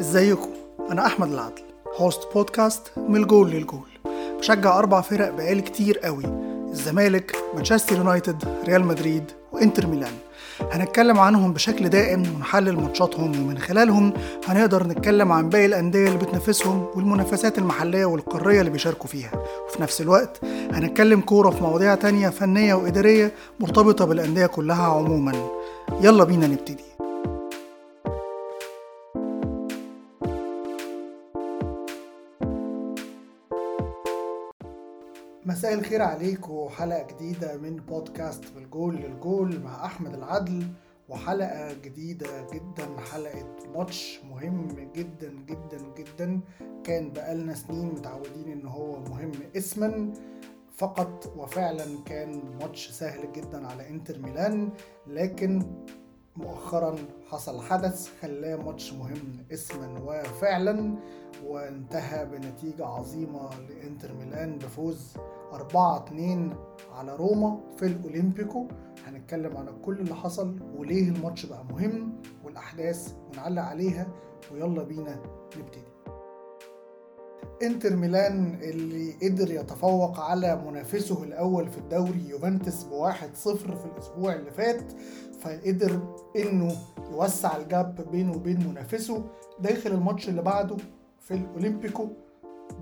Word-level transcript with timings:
ازيكم؟ 0.00 0.48
أنا 0.90 1.06
أحمد 1.06 1.32
العدل 1.32 1.62
host 1.96 2.20
بودكاست 2.34 2.82
من 2.96 3.16
الجول 3.16 3.50
للجول. 3.50 3.88
بشجع 4.38 4.78
أربع 4.78 5.00
فرق 5.00 5.30
بقالي 5.30 5.62
كتير 5.62 5.98
قوي 5.98 6.24
الزمالك 6.70 7.36
مانشستر 7.54 7.96
يونايتد 7.96 8.44
ريال 8.64 8.84
مدريد 8.84 9.24
وإنتر 9.52 9.86
ميلان. 9.86 10.12
هنتكلم 10.72 11.18
عنهم 11.18 11.52
بشكل 11.52 11.88
دائم 11.88 12.22
ونحلل 12.36 12.76
ماتشاتهم 12.80 13.44
ومن 13.44 13.58
خلالهم 13.58 14.12
هنقدر 14.46 14.86
نتكلم 14.86 15.32
عن 15.32 15.48
باقي 15.48 15.66
الأندية 15.66 16.06
اللي 16.06 16.18
بتنافسهم 16.18 16.86
والمنافسات 16.94 17.58
المحلية 17.58 18.04
والقارية 18.04 18.60
اللي 18.60 18.70
بيشاركوا 18.70 19.08
فيها. 19.08 19.32
وفي 19.68 19.82
نفس 19.82 20.00
الوقت 20.00 20.40
هنتكلم 20.72 21.20
كورة 21.20 21.50
في 21.50 21.62
مواضيع 21.62 21.94
تانية 21.94 22.28
فنية 22.28 22.74
وإدارية 22.74 23.32
مرتبطة 23.60 24.04
بالأندية 24.04 24.46
كلها 24.46 24.82
عموما. 24.82 25.50
يلا 26.00 26.24
بينا 26.24 26.46
نبتدي. 26.46 26.89
مساء 35.60 35.74
الخير 35.74 36.02
عليكم 36.02 36.68
حلقة 36.68 37.06
جديدة 37.14 37.56
من 37.56 37.76
بودكاست 37.76 38.44
بالجول 38.54 38.96
للجول 38.96 39.60
مع 39.60 39.84
أحمد 39.86 40.14
العدل 40.14 40.66
وحلقة 41.08 41.72
جديدة 41.72 42.26
جدا 42.52 43.00
حلقة 43.12 43.46
ماتش 43.74 44.20
مهم 44.30 44.68
جدا 44.96 45.32
جدا 45.46 45.78
جدا. 45.98 46.40
كان 46.84 47.12
بقالنا 47.12 47.54
سنين 47.54 47.86
متعودين 47.86 48.52
إن 48.52 48.66
هو 48.66 49.00
مهم 49.00 49.32
اسما 49.56 50.12
فقط 50.76 51.32
وفعلا 51.36 51.84
كان 52.06 52.56
ماتش 52.60 52.90
سهل 52.90 53.32
جدا 53.32 53.66
على 53.66 53.88
إنتر 53.88 54.18
ميلان 54.18 54.68
لكن 55.06 55.62
مؤخرا 56.40 56.96
حصل 57.30 57.60
حدث 57.60 58.08
خلاه 58.20 58.56
ماتش 58.56 58.92
مهم 58.92 59.46
اسما 59.52 60.00
وفعلا 60.00 60.94
وانتهى 61.46 62.26
بنتيجة 62.26 62.86
عظيمة 62.86 63.50
لإنتر 63.68 64.12
ميلان 64.12 64.58
بفوز 64.58 65.14
4-2 65.52 65.56
على 66.92 67.16
روما 67.16 67.60
في 67.76 67.86
الأولمبيكو. 67.86 68.68
هنتكلم 69.06 69.56
عن 69.56 69.68
كل 69.84 70.00
اللي 70.00 70.14
حصل 70.14 70.56
وليه 70.76 71.08
الماتش 71.08 71.46
بقى 71.46 71.64
مهم 71.64 72.12
والأحداث 72.44 73.14
ونعلق 73.32 73.62
عليها 73.62 74.06
ويلا 74.52 74.82
بينا 74.82 75.22
نبتدي. 75.58 75.89
انتر 77.62 77.96
ميلان 77.96 78.54
اللي 78.62 79.12
قدر 79.22 79.50
يتفوق 79.50 80.20
على 80.20 80.62
منافسه 80.66 81.22
الأول 81.24 81.68
في 81.70 81.78
الدوري 81.78 82.28
يوفنتوس 82.28 82.82
بواحد 82.82 83.34
صفر 83.36 83.76
في 83.76 83.84
الأسبوع 83.84 84.34
اللي 84.34 84.50
فات 84.50 84.92
فقدر 85.40 86.00
إنه 86.36 86.72
يوسع 87.12 87.56
ال 87.56 87.69
gap 87.69 88.10
بينه 88.12 88.32
وبين 88.36 88.68
منافسه 88.68 89.24
داخل 89.60 89.90
الماتش 89.92 90.28
اللي 90.28 90.42
بعده 90.42 90.76
في 91.20 91.34
الأولمبيكو 91.34 92.08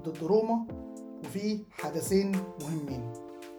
ضد 0.05 0.19
روما 0.23 0.67
وفي 1.25 1.65
حدثين 1.71 2.33
مهمين. 2.63 3.13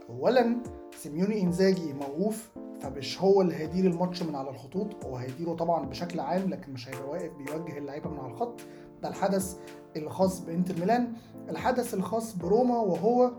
اولا 0.10 0.56
سيميوني 0.98 1.42
إنزاجي 1.42 1.94
موقوف 1.94 2.50
فمش 2.82 3.22
هو 3.22 3.42
اللي 3.42 3.56
هيدير 3.56 3.86
الماتش 3.92 4.24
من 4.24 4.36
على 4.36 4.50
الخطوط 4.50 5.06
هو 5.06 5.16
هيديره 5.16 5.54
طبعا 5.54 5.86
بشكل 5.86 6.20
عام 6.20 6.50
لكن 6.50 6.74
مش 6.74 6.90
هيبقى 6.90 7.10
واقف 7.10 7.32
بيوجه 7.38 7.78
اللعيبة 7.78 8.10
من 8.10 8.20
على 8.20 8.32
الخط. 8.32 8.62
ده 9.02 9.10
الحدث 9.10 9.58
الخاص 9.96 10.40
بإنتر 10.40 10.80
ميلان 10.80 11.14
الحدث 11.50 11.94
الخاص 11.94 12.36
بروما 12.36 12.78
وهو 12.80 13.32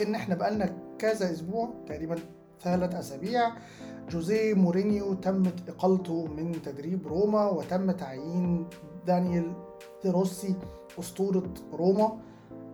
إن 0.00 0.14
إحنا 0.14 0.34
بقالنا 0.34 0.76
كذا 0.98 1.30
أسبوع 1.30 1.68
تقريبا 1.86 2.16
ثلاث 2.62 2.94
أسابيع 2.94 3.52
جوزيه 4.10 4.54
مورينيو 4.54 5.14
تمت 5.14 5.68
إقالته 5.68 6.26
من 6.26 6.62
تدريب 6.62 7.06
روما 7.06 7.46
وتم 7.50 7.90
تعيين 7.90 8.66
دانيال 9.06 9.52
ديروسي 10.04 10.54
أسطورة 10.98 11.54
روما 11.72 12.18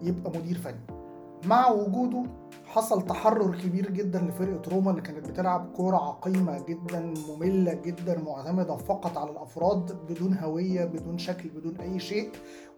يبقى 0.02 0.38
مدير 0.38 0.58
فني. 0.58 0.99
مع 1.44 1.70
وجوده 1.70 2.22
حصل 2.66 3.06
تحرر 3.06 3.56
كبير 3.56 3.90
جدا 3.90 4.18
لفرقة 4.18 4.70
روما 4.70 4.90
اللي 4.90 5.02
كانت 5.02 5.28
بتلعب 5.28 5.72
كورة 5.76 5.96
عقيمة 5.96 6.64
جدا 6.68 7.14
مملة 7.28 7.74
جدا 7.74 8.18
معتمدة 8.18 8.76
فقط 8.76 9.18
على 9.18 9.30
الأفراد 9.30 9.92
بدون 10.08 10.34
هوية 10.38 10.84
بدون 10.84 11.18
شكل 11.18 11.48
بدون 11.48 11.76
أي 11.76 11.98
شيء. 11.98 12.30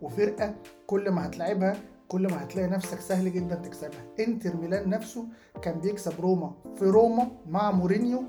وفرقة 0.03 0.55
كل 0.87 1.11
ما 1.11 1.27
هتلعبها 1.27 1.77
كل 2.09 2.23
ما 2.23 2.43
هتلاقي 2.43 2.69
نفسك 2.69 3.01
سهل 3.01 3.33
جدا 3.33 3.55
تكسبها. 3.55 4.05
إنتر 4.21 4.57
ميلان 4.57 4.89
نفسه 4.89 5.27
كان 5.63 5.81
بيكسب 5.81 6.21
روما. 6.21 6.53
في 6.77 6.85
روما 6.85 7.29
مع 7.47 7.71
مورينيو 7.71 8.23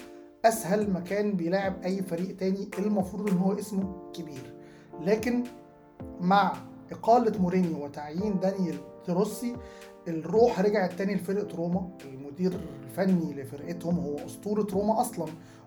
أسهل 0.46 0.92
مكان 0.92 1.34
بيلاعب 1.34 1.74
أي 1.86 2.02
فريق 2.02 2.36
تاني 2.36 2.70
المفروض 2.80 3.30
إن 3.30 3.38
هو 3.38 3.54
اسمه 3.54 4.12
كبير. 4.14 4.54
لكن 5.02 5.44
مع 6.22 6.54
إقالة 6.92 7.42
مورينيو 7.42 7.86
وتعيين 7.86 8.40
دانييلي 8.40 8.76
دي 9.04 9.21
روسي 9.21 9.56
الروح 10.08 10.60
رجعت 10.60 10.94
تاني 10.94 11.16
لفرقة 11.16 11.56
روما. 11.58 11.90
المدير 12.06 12.60
الفني 12.84 13.34
لفرقتهم 13.34 14.00
هو 14.00 14.16
أسطورة 14.26 14.68
روما 14.74 15.02
أصلا 15.02 15.26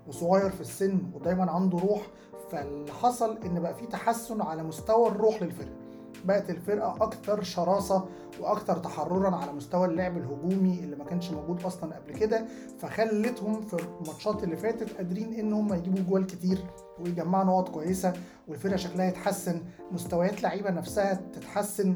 وصغير 0.08 0.50
في 0.50 0.60
السن 0.60 0.98
ودايما 1.14 1.50
عنده 1.50 1.78
روح. 1.78 2.02
فاللي 2.50 2.92
حصل 2.92 3.38
إن 3.44 3.60
بقى 3.60 3.74
في 3.74 3.86
تحسن 3.86 4.42
على 4.42 4.62
مستوى 4.62 5.08
الروح 5.08 5.42
للفرقة. 5.42 5.76
بقت 6.24 6.50
الفرقة 6.50 6.96
أكثر 7.00 7.42
شراسة 7.42 8.04
وأكثر 8.40 8.76
تحررا 8.78 9.36
على 9.36 9.52
مستوى 9.52 9.86
اللعب 9.86 10.16
الهجومي 10.16 10.80
اللي 10.84 10.96
ما 10.96 11.04
كانش 11.04 11.30
موجود 11.30 11.62
أصلا 11.62 11.94
قبل 11.96 12.12
كده. 12.12 12.46
فخلتهم 12.78 13.60
في 13.60 13.76
الماتشات 14.02 14.44
اللي 14.44 14.56
فاتت 14.56 14.96
قادرين 14.96 15.34
إن 15.34 15.52
هم 15.52 15.74
يجيبوا 15.74 16.00
جوال 16.08 16.26
كتير 16.26 16.58
ويجمعوا 17.00 17.44
نقط 17.44 17.68
كويسة 17.68 18.12
والفرقة 18.48 18.76
شكلها 18.76 19.06
يتحسن. 19.06 19.62
مستويات 19.92 20.42
لعيبة 20.42 20.70
نفسها 20.70 21.14
تتحسن 21.14 21.94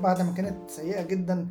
بعد 0.00 0.22
ما 0.22 0.32
كانت 0.32 0.70
سيئة 0.70 1.02
جدا. 1.02 1.48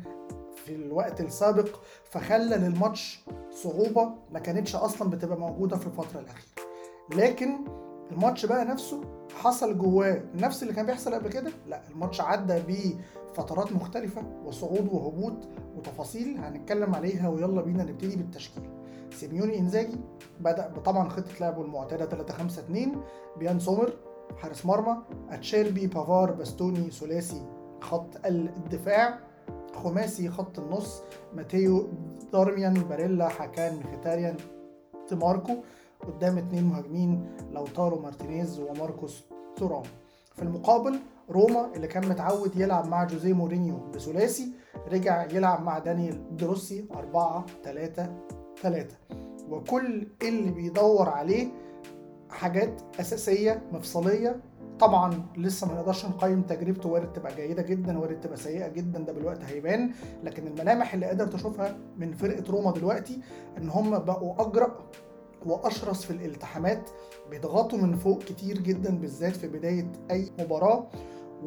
في 0.64 0.74
الوقت 0.74 1.20
السابق 1.20 1.68
فخلى 2.10 2.56
للماتش 2.56 3.24
صعوبة 3.50 4.14
ما 4.32 4.38
كانتش 4.38 4.76
أصلا 4.76 5.10
بتبقى 5.10 5.38
موجودة 5.38 5.76
في 5.76 5.86
الفترة 5.86 6.20
الأخيرة. 6.20 6.54
لكن 7.16 7.58
الماتش 8.12 8.46
بقى 8.46 8.64
نفسه 8.64 9.00
حصل 9.36 9.78
جواه 9.78 10.22
نفس 10.34 10.62
اللي 10.62 10.74
كان 10.74 10.86
بيحصل 10.86 11.14
قبل 11.14 11.28
كده؟ 11.28 11.50
لا 11.66 11.80
الماتش 11.90 12.20
عدى 12.20 12.62
بفترات 12.68 13.72
مختلفة 13.72 14.22
وصعود 14.44 14.88
وهبوط 14.92 15.48
وتفاصيل 15.76 16.36
هنتكلم 16.38 16.94
عليها 16.94 17.28
ويلا 17.28 17.60
بينا 17.62 17.84
نبتدي 17.84 18.16
بالتشكيل. 18.16 18.70
سيموني 19.10 19.58
إنزاجي 19.58 19.96
بدأ 20.40 20.72
طبعا 20.84 21.08
خطة 21.08 21.30
لعبه 21.40 21.62
المعتادة 21.62 22.06
3 22.06 22.34
5 22.34 22.62
2 22.62 22.96
بيان 23.38 23.60
سومر 23.60 23.92
حارس 24.36 24.66
مرمى 24.66 24.96
أتشيربي 25.30 25.86
بافار 25.86 26.32
باستوني 26.32 26.90
ثلاثي 26.90 27.46
خط 27.80 28.06
الدفاع. 28.26 29.18
خماسي 29.74 30.28
خط 30.28 30.58
النص 30.58 31.02
ماتيو 31.34 31.88
دارميان 32.32 32.74
باريلا 32.74 33.28
حكان 33.28 33.80
مخيتاريان 33.84 34.36
ديماركو 35.08 35.52
قدام 36.06 36.38
اتنين 36.38 36.64
مهاجمين 36.64 37.26
لوتارو 37.52 37.98
مارتينيز 37.98 38.60
وماركوس 38.60 39.24
تورام. 39.56 39.82
في 40.36 40.42
المقابل 40.42 40.98
روما 41.30 41.70
اللي 41.76 41.86
كان 41.86 42.08
متعود 42.08 42.56
يلعب 42.56 42.88
مع 42.88 43.04
جوزيه 43.04 43.32
مورينيو 43.32 43.76
بثلاثي 43.94 44.48
رجع 44.92 45.24
يلعب 45.24 45.62
مع 45.62 45.78
دانيال 45.78 46.36
دي 46.36 46.52
روسي 46.52 46.84
4 46.94 47.46
3 47.64 48.12
3 48.62 48.96
وكل 49.50 50.06
اللي 50.22 50.50
بيدور 50.50 51.08
عليه 51.08 51.48
حاجات 52.30 52.80
أساسية 53.00 53.62
مفصلية 53.72 54.40
طبعا 54.80 55.26
لسه 55.36 55.66
ما 55.68 55.74
نقدرش 55.74 56.06
نقيم 56.06 56.42
تجربته 56.42 56.88
وارد 56.88 57.12
تبقى 57.12 57.34
جيدة 57.36 57.62
جدا 57.62 57.98
وارد 57.98 58.20
تبقى 58.20 58.36
سيئة 58.36 58.68
جدا 58.68 58.98
ده 58.98 59.12
بالوقت 59.12 59.44
هيبان. 59.44 59.90
لكن 60.24 60.46
الملامح 60.46 60.94
اللي 60.94 61.06
قادر 61.06 61.26
تشوفها 61.26 61.76
من 61.98 62.12
فرقة 62.12 62.44
روما 62.52 62.72
دلوقتي 62.72 63.18
إن 63.58 63.68
هم 63.70 63.98
بقوا 63.98 64.46
أجرأ 64.48 64.78
وأشرس 65.46 66.04
في 66.04 66.10
الالتحامات 66.10 66.90
بيضغطوا 67.30 67.78
من 67.78 67.96
فوق 67.96 68.18
كتير 68.22 68.58
جدا 68.58 68.98
بالذات 68.98 69.36
في 69.36 69.48
بداية 69.48 69.92
أي 70.10 70.30
مباراة. 70.40 70.86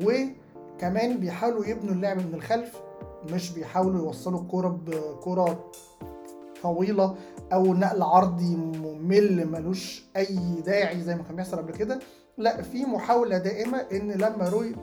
وكمان 0.05 1.17
بيحاولوا 1.19 1.65
يبنوا 1.65 1.93
اللعب 1.93 2.17
من 2.17 2.33
الخلف 2.33 2.81
مش 3.33 3.51
بيحاولوا 3.51 4.05
يوصلوا 4.05 4.41
الكوره 4.41 4.79
بكوره 4.85 5.71
طويلة 6.63 7.15
أو 7.53 7.73
نقل 7.73 8.01
عرضي 8.01 8.55
ممل 8.55 9.47
ملوش 9.51 10.05
أي 10.17 10.61
داعي 10.65 11.01
زي 11.01 11.15
ما 11.15 11.23
كان 11.23 11.35
بيحصل 11.35 11.57
قبل 11.57 11.71
كده. 11.73 11.99
لا 12.37 12.61
في 12.61 12.85
محاولة 12.85 13.37
دائمة 13.37 13.77
إن 13.77 14.11
لما 14.11 14.49
روي 14.49 14.75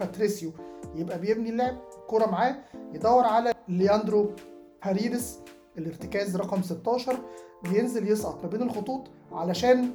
باتريسيو 0.00 0.52
يبقى 0.94 1.18
بيبني 1.18 1.50
اللعب 1.50 1.76
كورة 2.06 2.26
معاه 2.26 2.56
يدور 2.94 3.24
على 3.24 3.54
لياندرو 3.68 4.30
باريدس 4.84 5.38
الارتكاز 5.78 6.36
رقم 6.36 6.62
16 6.62 7.16
بينزل 7.64 8.08
يسقط 8.10 8.42
ما 8.44 8.48
بين 8.50 8.62
الخطوط 8.62 9.08
علشان 9.32 9.90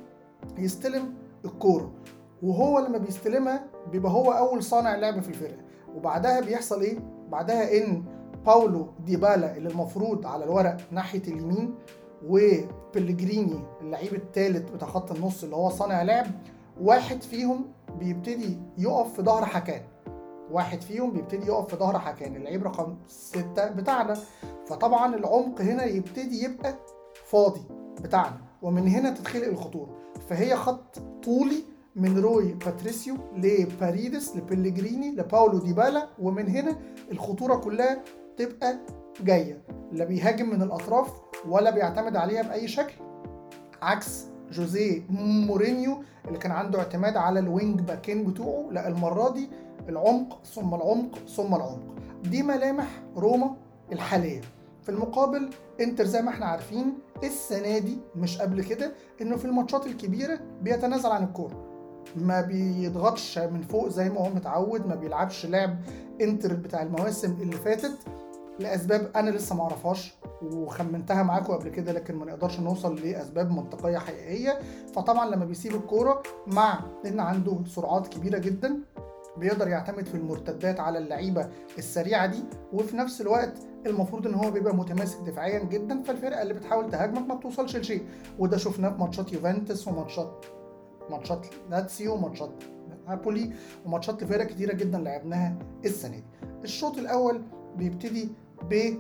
يستلم 0.58 1.14
الكورة. 1.46 1.92
وهو 2.44 2.80
لما 2.80 2.98
بيستلمها 2.98 3.66
بيبقى 3.92 4.12
هو 4.12 4.32
أول 4.32 4.64
صانع 4.64 4.96
لعب 4.96 5.20
في 5.22 5.30
الفرقة. 5.30 5.58
وبعدها 5.96 6.40
بيحصل 6.40 6.82
إيه؟ 6.82 7.00
بعدها 7.30 7.78
إن 7.78 8.04
باولو 8.46 8.88
ديبالا 9.06 9.58
اللي 9.58 9.70
المفروض 9.70 10.26
على 10.26 10.44
الورق 10.44 10.78
ناحية 10.92 11.22
اليمين 11.28 11.76
وبلجريني 12.28 13.60
اللعيب 13.82 14.14
الثالث 14.14 14.70
بتاع 14.72 14.88
خط 14.88 15.12
النص 15.12 15.44
اللي 15.44 15.56
هو 15.56 15.70
صانع 15.70 16.02
لعب 16.02 16.26
واحد 16.82 17.22
فيهم 17.22 17.66
بيبتدي 18.00 18.58
يقف 18.78 19.14
في 19.14 19.22
ظهر 19.22 19.46
حكان. 19.46 19.82
واحد 20.52 20.82
فيهم 20.82 21.12
بيبتدي 21.12 21.48
يقف 21.48 21.70
في 21.70 21.76
ظهر 21.76 22.00
حكان. 22.00 22.36
اللعيب 22.36 22.64
رقم 22.64 22.98
ستة 23.08 23.68
بتاعنا. 23.68 24.18
فطبعا 24.68 25.16
العمق 25.16 25.62
هنا 25.62 25.86
يبتدي 25.86 26.44
يبقى 26.44 26.74
فاضي 27.26 27.62
بتاعنا 28.02 28.38
ومن 28.62 28.88
هنا 28.88 29.10
تتخلق 29.10 29.48
الخطورة. 29.48 29.90
فهي 30.30 30.56
خط 30.56 31.00
طولي 31.24 31.64
من 31.96 32.18
روي 32.20 32.54
باتريسيو 32.54 33.16
لباريدس 33.36 34.36
لبيليجريني 34.36 35.12
لباولو 35.12 35.60
ديبالا 35.60 36.10
ومن 36.20 36.48
هنا 36.48 36.76
الخطورة 37.12 37.56
كلها 37.56 38.04
تبقى 38.38 38.78
جاية. 39.22 39.62
لا 39.92 40.06
بيهاجم 40.06 40.50
من 40.50 40.62
الأطراف 40.62 41.12
ولا 41.48 41.72
بيعتمد 41.72 42.16
عليها 42.16 42.42
بأي 42.42 42.68
شكل 42.68 42.94
عكس 43.82 44.26
جوزيه 44.56 45.02
مورينيو 45.10 46.04
اللي 46.28 46.38
كان 46.38 46.52
عنده 46.52 46.80
اعتماد 46.80 47.18
على 47.18 47.40
الوينج 47.40 47.82
باكين 47.82 48.24
بتوعه. 48.24 48.72
لا 48.72 48.88
المرة 48.88 49.34
دي 49.34 49.50
العمق 49.90 50.46
ثم 50.46 50.74
العمق 50.74 51.18
ثم 51.36 51.56
العمق. 51.56 51.96
دي 52.24 52.44
ملامح 52.44 52.88
روما 53.18 53.56
الحالية. 53.92 54.42
في 54.84 54.90
المقابل 54.90 55.50
انتر 55.82 56.06
زي 56.06 56.22
ما 56.22 56.30
إحنا 56.30 56.46
عارفين 56.46 56.94
السنة 57.24 57.78
دي 57.78 57.98
مش 58.16 58.42
قبل 58.42 58.64
كده 58.64 58.92
انه 59.22 59.36
في 59.38 59.46
الماتشات 59.46 59.86
الكبيرة 59.86 60.40
بيتنازل 60.62 61.10
عن 61.10 61.24
الكورة. 61.24 61.66
ما 62.16 62.42
بيضغطش 62.42 63.38
من 63.38 63.62
فوق 63.62 63.88
زي 63.88 64.10
ما 64.10 64.20
هو 64.20 64.30
متعود 64.30 64.88
ما 64.88 64.96
بيلعبش 64.96 65.46
لعب 65.46 65.78
انتر 66.22 66.54
بتاع 66.54 66.82
المواسم 66.82 67.38
اللي 67.42 67.56
فاتت. 67.56 67.98
لأسباب 68.60 69.12
أنا 69.16 69.30
لسه 69.30 69.56
ما 69.56 69.62
أعرفهاش 69.64 70.14
وخمنتها 70.42 71.24
معاكم 71.24 71.54
قبل 71.54 71.70
كده 71.70 71.92
لكن 71.92 72.16
ما 72.16 72.26
نقدرش 72.26 72.60
نوصل 72.60 72.96
لأسباب 72.96 73.52
منطقية 73.52 73.98
حقيقية. 73.98 74.60
فطبعا 74.96 75.30
لما 75.30 75.46
بيسيب 75.46 75.76
الكورة 75.76 76.24
مع 76.48 76.80
إن 77.06 77.20
عنده 77.20 77.58
سرعات 77.66 78.08
كبيرة 78.08 78.38
جدا 78.38 78.80
بيقدر 79.38 79.68
يعتمد 79.68 80.06
في 80.06 80.16
المرتدات 80.16 80.80
على 80.80 80.98
اللعيبة 81.00 81.50
السريعة 81.78 82.26
دي 82.26 82.44
وفي 82.74 82.98
نفس 82.98 83.22
الوقت 83.22 83.60
المفروض 83.86 84.28
إن 84.28 84.34
هو 84.34 84.52
بيبقى 84.52 84.76
متماسك 84.76 85.20
دفاعيا 85.20 85.60
جدا 85.64 86.04
فالفرقة 86.04 86.42
اللي 86.42 86.54
بتحاول 86.54 86.92
تهاجمك 86.92 87.28
ما 87.28 87.36
بتوصلش 87.36 87.76
لشيء. 87.76 88.04
وده 88.40 88.58
شفناه 88.58 88.90
في 88.90 89.00
ماتشات 89.00 89.34
يوفنتوس 89.34 89.88
وماتشات 89.88 90.46
ماتشات 91.10 91.46
لاتسيو 91.70 92.14
وماتشات 92.14 92.52
نابولي 93.08 93.54
وماتشات 93.86 94.24
لفرق 94.24 94.46
كتيرة 94.48 94.74
جدا 94.74 94.98
لعبناها 94.98 95.56
السنة 95.86 96.18
دي. 96.18 96.24
الشوط 96.64 96.98
الأول 96.98 97.42
بيبتدي 97.78 98.30
ب 98.70 98.94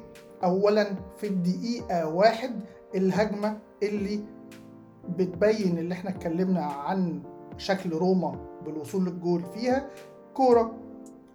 اولا 0.43 0.95
في 1.17 1.27
الدقيقة 1.27 2.07
واحد 2.07 2.59
الهجمة 2.95 3.57
اللي 3.83 4.19
بتبين 5.17 5.77
اللي 5.77 5.93
إحنا 5.93 6.09
اتكلمنا 6.09 6.61
عن 6.65 7.21
شكل 7.57 7.89
روما 7.89 8.35
بالوصول 8.65 9.05
للجول 9.05 9.43
فيها. 9.53 9.89
كورة 10.33 10.73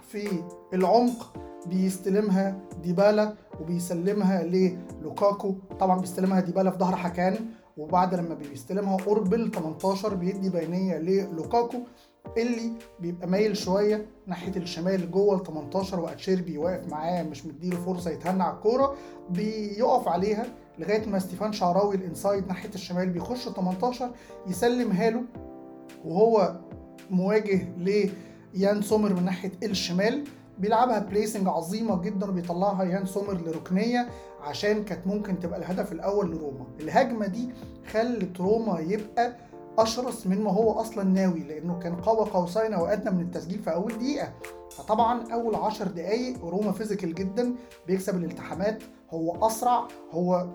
في 0.08 0.28
العمق 0.74 1.32
بيستلمها 1.66 2.58
ديبالا 2.82 3.34
وبيسلمها 3.60 4.42
للوكاكو. 4.42 5.54
طبعا 5.80 6.00
بيستلمها 6.00 6.40
ديبالا 6.40 6.70
في 6.70 6.78
ظهر 6.78 6.96
حكان 6.96 7.36
وبعد 7.76 8.14
لما 8.14 8.34
بيستلمها 8.34 8.96
قرب 8.96 9.34
ال 9.34 9.50
18 9.52 10.14
بيدي 10.14 10.50
بينيه 10.50 10.98
للوكاكو. 10.98 11.78
اللي 12.36 12.72
بيبقى 13.00 13.28
مايل 13.28 13.56
شوية 13.56 14.06
ناحية 14.26 14.56
الشمال 14.56 15.10
جوه 15.10 15.36
ال 15.36 15.42
18 15.44 16.00
وأتشيربي 16.00 16.58
واقف 16.58 16.88
معاه 16.88 17.22
مش 17.22 17.46
مديله 17.46 17.76
فرصة 17.76 18.10
يتهنى 18.10 18.42
على 18.42 18.54
الكورة 18.54 18.94
بيقف 19.30 20.08
عليها 20.08 20.46
لغاية 20.78 21.06
ما 21.06 21.18
ستيفان 21.18 21.52
شعراوي 21.52 21.94
ال 21.96 22.03
inside 22.03 22.46
ناحية 22.48 22.70
الشمال 22.74 23.10
بيخش 23.10 23.48
18 23.48 24.10
يسلمها 24.46 25.10
له 25.10 25.22
وهو 26.04 26.56
مواجه 27.10 27.68
ليان 27.76 28.82
سومر 28.82 29.14
من 29.14 29.24
ناحية 29.24 29.52
الشمال. 29.62 30.24
بيلعبها 30.58 30.98
placing 30.98 31.48
عظيمة 31.48 32.02
جدا 32.02 32.28
وبيطلعها 32.30 32.84
يان 32.84 33.06
سومر 33.06 33.34
لركنية 33.34 34.08
عشان 34.42 34.84
كانت 34.84 35.06
ممكن 35.06 35.38
تبقى 35.40 35.58
الهدف 35.58 35.92
الأول 35.92 36.30
لروما. 36.30 36.64
الهجمة 36.80 37.26
دي 37.26 37.48
خلت 37.92 38.40
روما 38.40 38.80
يبقى 38.80 39.36
أشرس 39.82 40.26
من 40.26 40.40
ما 40.44 40.52
هو 40.52 40.72
أصلا 40.72 41.04
ناوي 41.04 41.40
لأنه 41.40 41.78
كان 41.78 41.96
قوى 41.96 42.30
قوسين 42.30 42.72
أو 42.74 42.86
ادنى 42.86 43.10
من 43.10 43.20
التسجيل 43.22 43.58
في 43.58 43.74
أول 43.74 43.92
دقيقة. 43.98 44.32
فطبعا 44.70 45.32
أول 45.32 45.54
10 45.54 45.88
دقائق 45.88 46.44
روما 46.44 46.72
physical 46.72 47.14
جدا 47.14 47.54
بيكسب 47.86 48.16
الالتحامات. 48.16 48.82
هو 49.10 49.46
أسرع 49.46 49.88
هو 50.10 50.46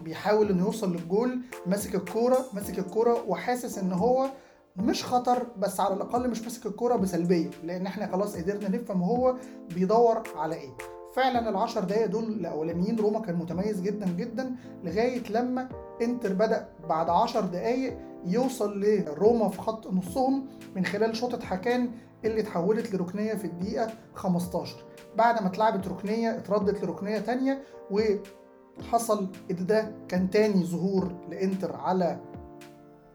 بيحاول 0.00 0.48
إنه 0.50 0.64
يوصل 0.64 0.92
للجول 0.92 1.40
ماسك 1.66 1.94
الكورة 1.94 2.44
ماسك 2.52 2.78
الكورة 2.78 3.24
وحاسس 3.28 3.78
إن 3.78 3.92
هو 3.92 4.30
مش 4.76 5.04
خطر 5.04 5.46
بس 5.58 5.80
على 5.80 5.94
الأقل 5.94 6.30
مش 6.30 6.42
ماسك 6.42 6.66
الكورة 6.66 6.96
بسلبية 6.96 7.50
لأن 7.64 7.86
إحنا 7.86 8.06
خلاص 8.06 8.36
قدرنا 8.36 8.68
نفهم 8.68 9.02
هو 9.02 9.34
بيدور 9.74 10.22
على 10.36 10.54
إيه. 10.54 10.70
فعلا 11.16 11.48
العشر 11.48 11.84
دقايق 11.84 12.06
دول 12.06 12.24
الأولانيين 12.24 12.98
روما 12.98 13.20
كان 13.20 13.36
متميز 13.36 13.80
جدا 13.80 14.06
جدا 14.06 14.54
لغاية 14.84 15.22
لما 15.30 15.68
إنتر 16.02 16.32
بدأ 16.32 16.68
بعد 16.88 17.08
عشر 17.10 17.40
دقايق 17.40 17.98
يوصل 18.26 18.80
لروما 18.80 19.48
في 19.48 19.58
خط 19.60 19.86
نصهم 19.86 20.46
من 20.76 20.84
خلال 20.84 21.16
شوطة 21.16 21.44
حكان 21.46 21.90
اللي 22.24 22.40
اتحولت 22.40 22.94
لركنية 22.94 23.34
في 23.34 23.44
الدقيقة 23.44 23.90
15 24.14 24.76
بعد 25.16 25.42
ما 25.42 25.48
اتلعبت 25.48 25.88
ركنية 25.88 26.30
اتردت 26.38 26.84
لركنية 26.84 27.18
تانية 27.18 27.62
وحصل 27.90 29.28
ان 29.50 29.66
ده 29.66 29.92
كان 30.08 30.30
تاني 30.30 30.64
ظهور 30.64 31.12
لإنتر 31.30 31.76
على 31.76 32.20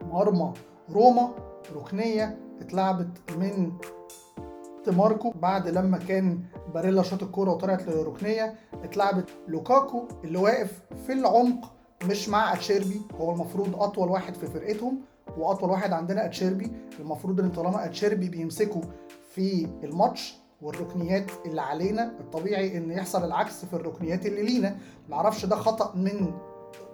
مرمى 0.02 0.54
روما. 0.92 1.32
ركنية 1.76 2.38
اتلعبت 2.62 3.08
من 3.38 3.72
ديماركو 4.88 5.32
بعد 5.32 5.68
لما 5.68 5.98
كان 5.98 6.40
باريلا 6.74 7.04
شاط 7.04 7.24
الكورة 7.24 7.52
وطلعت 7.52 7.88
لركنية. 7.90 8.56
اتلعبت 8.84 9.30
لوكاكو 9.48 10.08
اللي 10.24 10.38
واقف 10.38 10.82
في 11.08 11.14
العمق 11.14 11.75
مش 12.04 12.30
مع 12.30 12.54
اتشيربي 12.54 13.02
هو 13.20 13.32
المفروض 13.32 13.76
أطول 13.76 14.10
واحد 14.10 14.36
في 14.36 14.48
فرقتهم 14.48 14.98
وأطول 15.38 15.70
واحد 15.70 15.94
عندنا 15.94 16.26
اتشيربي. 16.26 16.72
المفروض 17.00 17.40
إن 17.40 17.50
طالما 17.52 17.86
اتشيربي 17.86 18.30
بيمسكه 18.30 18.82
في 19.36 19.68
الماتش 19.84 20.36
والركنيات 20.62 21.32
اللي 21.46 21.62
علينا 21.62 22.14
الطبيعي 22.20 22.78
إن 22.78 22.92
يحصل 22.92 23.24
العكس 23.26 23.66
في 23.66 23.74
الركنيات 23.74 24.26
اللي 24.26 24.44
لينا. 24.44 24.78
معرفش 25.10 25.46
ده 25.46 25.56
خطأ 25.56 25.96
من 25.96 26.34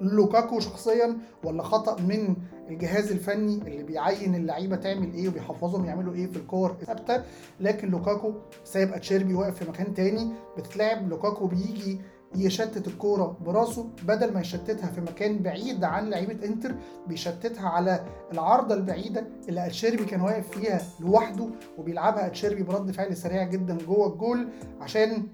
لوكاكو 0.02 0.60
شخصيا 0.60 1.18
ولا 1.44 1.64
خطأ 1.64 2.02
من 2.02 2.36
الجهاز 2.70 3.12
الفني 3.12 3.56
اللي 3.56 3.84
بيعين 3.84 4.36
اللعيبة 4.36 4.76
تعمل 4.76 5.14
إيه 5.14 5.28
وبيحفظهم 5.30 5.86
يعملوا 5.86 6.14
إيه 6.14 6.28
في 6.28 6.38
الكور 6.38 6.76
الثابتة 6.86 7.24
لكن 7.60 7.90
لوكاكو 7.90 8.34
سايب 8.64 8.94
اتشيربي 8.94 9.34
واقف 9.34 9.56
في 9.64 9.70
مكان 9.70 9.94
تاني 9.94 10.34
بتتلعب 10.58 11.10
لوكاكو 11.10 11.48
بيجي 11.48 12.00
يشتت 12.36 12.88
الكورة 12.88 13.38
براسه 13.46 13.90
بدل 14.04 14.34
ما 14.34 14.42
يشتتها 14.42 14.88
في 14.88 15.02
مكان 15.02 15.40
بعيد 15.40 15.84
عن 15.84 16.10
لعيبة 16.10 16.46
انتر 16.46 16.76
بيشتتها 17.08 17.70
على 17.70 18.06
العارضة 18.34 18.76
البعيدة 18.76 19.28
اللي 19.50 19.66
أتشيربي 19.66 20.06
كان 20.06 20.22
واقف 20.22 20.50
فيها 20.50 20.82
لوحده 21.00 21.48
وبيلعبها 21.78 22.28
أتشيربي 22.28 22.64
برد 22.64 22.92
فعل 22.92 23.18
سريع 23.18 23.44
جدا 23.44 23.78
جوه 23.88 24.14
الجول 24.14 24.48
عشان 24.82 25.28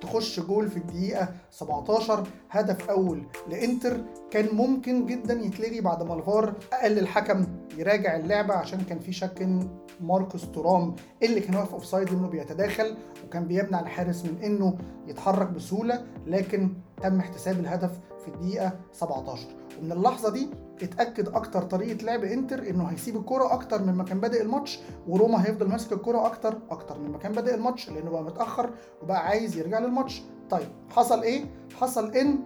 تخش 0.00 0.40
جول 0.40 0.68
في 0.68 0.76
الدقيقة 0.76 1.28
17 1.50 2.26
هدف 2.50 2.90
أول 2.90 3.22
لإنتر 3.48 4.00
كان 4.30 4.54
ممكن 4.54 5.06
جدا 5.06 5.34
يتلغي 5.34 5.80
بعد 5.80 6.02
ما 6.02 6.14
الفار 6.14 6.54
قال 6.82 6.98
الحكم 6.98 7.46
يراجع 7.78 8.16
اللعبة 8.16 8.54
عشان 8.54 8.80
كان 8.80 8.98
في 8.98 9.12
شك 9.12 9.42
إن 9.42 9.68
ماركوس 10.00 10.50
تورام 10.52 10.94
اللي 11.22 11.40
كان 11.40 11.56
واقف 11.56 11.72
أوفسايد 11.72 12.08
إنه 12.08 12.28
بيتداخل 12.28 12.94
وكان 13.26 13.44
بيمنع 13.46 13.80
الحارس 13.80 14.24
من 14.24 14.38
إنه 14.44 14.76
يتحرك 15.06 15.48
بسهولة 15.50 16.02
لكن 16.26 16.72
تم 17.02 17.18
احتساب 17.20 17.60
الهدف 17.60 17.90
في 18.22 18.28
الدقيقة 18.28 18.72
17 18.92 19.48
ومن 19.80 19.92
اللحظة 19.92 20.30
دي 20.30 20.48
اتأكد 20.82 21.28
أكتر 21.28 21.62
طريقة 21.62 22.04
لعب 22.04 22.24
إنتر 22.24 22.70
إنه 22.70 22.84
هيسيب 22.84 23.16
الكورة 23.16 23.52
أكتر 23.52 23.82
مما 23.82 24.04
كان 24.04 24.20
بادئ 24.20 24.42
الماتش 24.42 24.80
وروما 25.08 25.46
هيفضل 25.46 25.68
ماسك 25.68 25.92
الكورة 25.92 26.26
أكتر 26.26 26.58
أكتر 26.70 26.98
مما 26.98 27.18
كان 27.18 27.32
بادئ 27.32 27.54
الماتش 27.54 27.90
لأنه 27.90 28.10
بقى 28.10 28.22
متأخر 28.24 28.70
وبقى 29.02 29.26
عايز 29.26 29.56
يرجع 29.56 29.78
للماتش. 29.78 30.22
طيب 30.50 30.68
حصل 30.90 31.22
إيه؟ 31.22 31.44
حصل 31.80 32.10
إن 32.16 32.38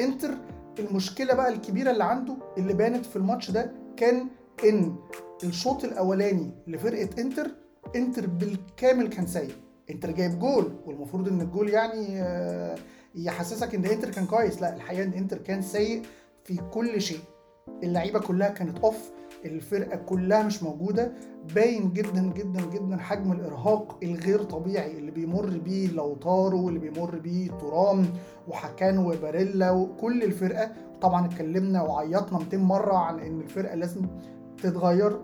إنتر 0.00 0.30
المشكلة 0.78 1.34
بقى 1.34 1.48
الكبيرة 1.48 1.90
اللي 1.90 2.04
عنده 2.04 2.36
اللي 2.58 2.72
بانت 2.74 3.06
في 3.06 3.16
الماتش 3.16 3.50
ده 3.50 3.72
كان 3.96 4.26
إن 4.64 4.94
الشوط 5.44 5.84
الأولاني 5.84 6.50
لفرقة 6.66 7.08
إنتر 7.18 7.50
إنتر 7.96 8.26
بالكامل 8.26 9.08
كان 9.08 9.26
سيء. 9.26 9.52
إنتر 9.90 10.10
جايب 10.10 10.38
جول 10.38 10.72
والمفروض 10.86 11.28
إن 11.28 11.40
الجول 11.40 11.68
يعني 11.68 12.24
يحسسك 13.14 13.74
إن 13.74 13.84
إنتر 13.84 14.10
كان 14.10 14.26
كويس. 14.26 14.60
لا 14.62 14.76
الحقيقة 14.76 15.04
إن 15.04 15.12
إنتر 15.12 15.38
كان 15.38 15.62
سيء 15.62 16.02
في 16.44 16.56
كل 16.72 17.00
شيء. 17.00 17.20
اللعيبة 17.82 18.20
كلها 18.20 18.48
كانت 18.48 18.78
off 18.78 19.10
الفرقة 19.44 19.96
كلها 19.96 20.42
مش 20.42 20.62
موجودة. 20.62 21.12
باين 21.54 21.92
جدا 21.92 22.32
جدا 22.36 22.60
جدا 22.72 22.96
حجم 22.96 23.32
الإرهاق 23.32 23.98
الغير 24.02 24.42
طبيعي 24.42 24.98
اللي 24.98 25.10
بيمر 25.10 25.58
بيه 25.58 25.88
لوتارو 25.88 26.66
واللي 26.66 26.78
بيمر 26.78 27.18
بيه 27.18 27.50
تورام 27.50 28.06
وحكان 28.48 28.98
وباريلا 28.98 29.70
وكل 29.70 30.22
الفرقة. 30.22 30.72
طبعا 31.00 31.26
اتكلمنا 31.26 31.82
وعيطنا 31.82 32.38
200 32.38 32.56
مرة 32.58 32.96
عن 32.96 33.18
إن 33.20 33.40
الفرقة 33.40 33.74
لازم 33.74 34.06
تتغير 34.62 35.20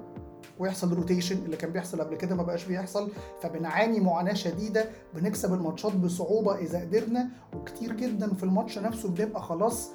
ويحصل 0.58 0.92
rotation 0.92 1.36
اللي 1.44 1.56
كان 1.56 1.70
بيحصل 1.72 2.00
قبل 2.00 2.16
كده 2.16 2.34
ما 2.34 2.42
بقاش 2.42 2.64
بيحصل 2.64 3.10
فبنعاني 3.42 4.00
معاناة 4.00 4.32
شديدة 4.34 4.88
بنكسب 5.14 5.54
الماتشات 5.54 5.96
بصعوبة 5.96 6.54
إذا 6.58 6.80
قدرنا 6.80 7.28
وكتير 7.56 7.92
جدا 7.92 8.34
في 8.34 8.42
الماتش 8.42 8.78
نفسه 8.78 9.08
بنبقى 9.08 9.42
خلاص 9.42 9.90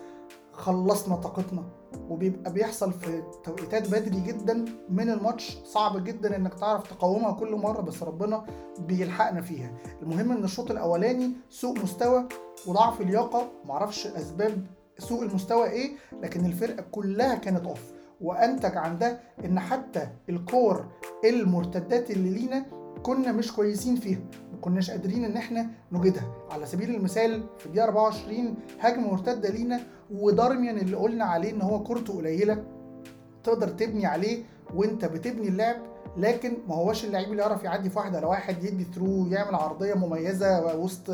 خلصنا 0.52 1.16
طاقتنا 1.16 1.64
وبيبقى 2.10 2.54
بيحصل 2.54 2.94
في 2.94 3.24
توقيتات 3.44 3.88
بدري 3.88 4.20
جدا 4.22 4.66
من 4.90 5.10
الماتش 5.10 5.58
صعب 5.66 6.04
جدا 6.04 6.36
إنك 6.36 6.54
تعرف 6.54 6.88
تقاومها 6.90 7.32
كل 7.32 7.56
مرة 7.56 7.82
بس 7.82 8.04
ربنا 8.04 8.46
بيلحقنا 8.80 9.42
فيها. 9.42 9.72
المهم 10.02 10.32
إن 10.32 10.44
الشوط 10.44 10.72
الأولاني 10.72 11.32
سوء 11.50 11.80
مستوى 11.84 12.26
وضعف 12.68 13.02
لياقة 13.02 13.52
معرفش 13.66 14.08
أسباب 14.08 14.66
سوء 14.98 15.24
المستوى 15.24 15.70
إيه 15.70 15.92
لكن 16.22 16.46
الفرقة 16.46 16.86
كلها 16.92 17.36
كانت 17.36 17.66
اوف 17.66 17.82
وأنتج 18.22 18.78
عن 18.78 18.98
ده 18.98 19.20
إن 19.46 19.60
حتى 19.60 20.08
الكور 20.30 20.86
المرتدات 21.26 22.12
اللي 22.12 22.30
لينا 22.30 22.66
كنا 23.04 23.32
مش 23.32 23.54
كويسين 23.54 23.96
فيها 23.96 24.20
ما 24.54 24.58
كناش 24.62 24.92
قادرين 24.92 25.26
إن 25.26 25.38
إحنا 25.38 25.68
نجدها 25.92 26.32
على 26.52 26.66
سبيل 26.66 26.96
المثال 26.96 27.44
في 27.60 27.66
الدقيقة 27.66 27.86
24 27.86 28.56
هجمة 28.80 29.12
مرتدة 29.12 29.50
لينا 29.50 29.80
ودارميان 30.12 30.78
اللي 30.78 30.98
قلنا 30.98 31.26
عليه 31.26 31.52
إن 31.52 31.62
هو 31.62 31.84
كورته 31.84 32.18
قليلة 32.18 32.64
تقدر 33.44 33.68
تبني 33.68 34.06
عليه 34.06 34.44
وأنت 34.76 35.06
بتبني 35.06 35.48
اللعب 35.48 35.76
لكن 36.20 36.58
ما 36.68 36.76
هوش 36.76 37.06
اللعيب 37.06 37.32
اللي 37.32 37.42
يعرف 37.42 37.64
يعدي 37.64 37.90
في 37.90 37.98
واحد 37.98 38.16
على 38.16 38.26
واحد 38.26 38.64
يدي 38.64 38.84
ثرو 38.96 39.28
يعمل 39.28 39.56
عرضية 39.56 39.94
مميزة 39.94 40.76
وسط 40.76 41.12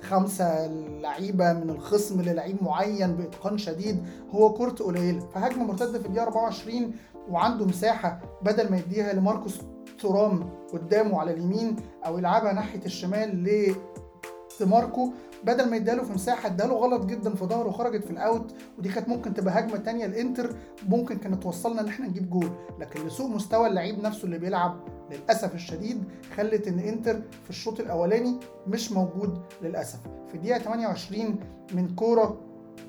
خمسة 0.00 0.66
لعيبة 1.02 1.52
من 1.52 1.70
الخصم 1.70 2.20
للعيب 2.22 2.56
معين 2.62 3.16
بإتقان 3.16 3.58
شديد 3.58 4.04
هو 4.30 4.54
كورته 4.54 4.84
قليله 4.84 5.26
فهجمة 5.34 5.64
مرتدة 5.64 5.98
في 5.98 6.06
الدقيقة 6.06 6.22
24 6.22 6.92
وعنده 7.30 7.64
مساحة 7.64 8.20
بدل 8.42 8.70
ما 8.70 8.76
يديها 8.78 9.12
لماركوس 9.12 9.60
ترام 10.00 10.50
قدامه 10.72 11.20
على 11.20 11.32
اليمين 11.32 11.76
أو 12.06 12.18
يلعبها 12.18 12.52
ناحية 12.52 12.84
الشمال 12.86 13.44
لديماركو 14.60 15.12
بدل 15.46 15.70
ما 15.70 15.76
يداله 15.76 16.02
في 16.02 16.12
مساحة 16.12 16.46
اداله 16.48 16.74
غلط 16.74 17.04
جدا 17.04 17.34
في 17.34 17.44
ظهره 17.44 17.68
وخرجت 17.68 18.04
في 18.04 18.10
ال 18.10 18.19
out. 18.19 18.54
ودي 18.78 18.88
كانت 18.88 19.08
ممكن 19.08 19.34
تبقى 19.34 19.58
هجمة 19.58 19.76
تانية 19.76 20.06
لانتر 20.06 20.56
ممكن 20.88 21.18
كانت 21.18 21.42
توصلنا 21.42 21.80
إن 21.80 21.88
إحنا 21.88 22.06
نجيب 22.06 22.30
جول. 22.30 22.50
لكن 22.80 23.06
لسوء 23.06 23.30
مستوى 23.30 23.66
اللعيب 23.68 24.02
نفسه 24.02 24.24
اللي 24.24 24.38
بيلعب 24.38 24.80
للأسف 25.10 25.54
الشديد 25.54 26.04
خلت 26.36 26.68
إن 26.68 26.78
إنتر 26.78 27.22
في 27.44 27.50
الشوط 27.50 27.80
الأولاني 27.80 28.36
مش 28.66 28.92
موجود 28.92 29.38
للأسف. 29.62 29.98
في 30.28 30.34
الدقيقة 30.34 30.58
28 30.58 31.36
من 31.74 31.94
كورة 31.94 32.40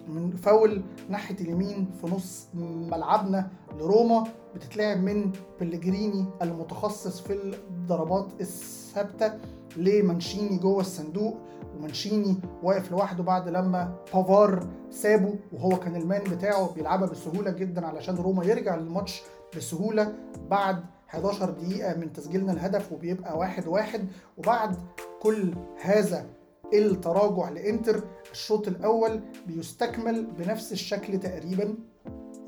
من 0.08 0.32
فاول 0.32 0.82
ناحية 1.10 1.36
اليمين 1.36 1.88
في 2.02 2.08
نص 2.08 2.48
ملعبنا 2.92 3.48
لروما 3.80 4.24
بتتلعب 4.56 4.98
من 5.04 5.32
بلجريني 5.62 6.26
المتخصص 6.42 7.20
في 7.20 7.34
الضربات 7.34 8.28
الثابتة. 8.42 9.34
لمانشيني 9.78 10.58
جوه 10.58 10.80
الصندوق 10.80 11.38
ومانشيني 11.78 12.36
واقف 12.64 12.92
لوحده 12.92 13.24
بعد 13.24 13.48
لما 13.50 13.96
بافار 14.14 14.68
سابه 14.92 15.34
وهو 15.54 15.70
كان 15.80 15.96
المان 15.96 16.24
بتاعه 16.24 16.74
بيلعبها 16.74 17.08
بسهوله 17.08 17.52
جدا 17.52 17.86
علشان 17.88 18.16
روما 18.16 18.46
يرجع 18.46 18.76
للماتش 18.76 19.22
بسهولة 19.58 20.14
بعد 20.50 20.84
11 21.10 21.50
دقيقة 21.50 21.94
من 21.96 22.14
تسجيلنا 22.14 22.52
الهدف 22.52 22.92
وبيبقى 22.92 23.38
واحد 23.38 23.68
واحد. 23.68 24.08
وبعد 24.38 24.76
كل 25.22 25.54
هذا 25.82 26.26
التراجع 26.74 27.50
لإنتر 27.50 28.04
الشوط 28.32 28.68
الأول 28.68 29.22
بيستكمل 29.48 30.26
بنفس 30.26 30.72
الشكل 30.72 31.20
تقريبا. 31.20 31.76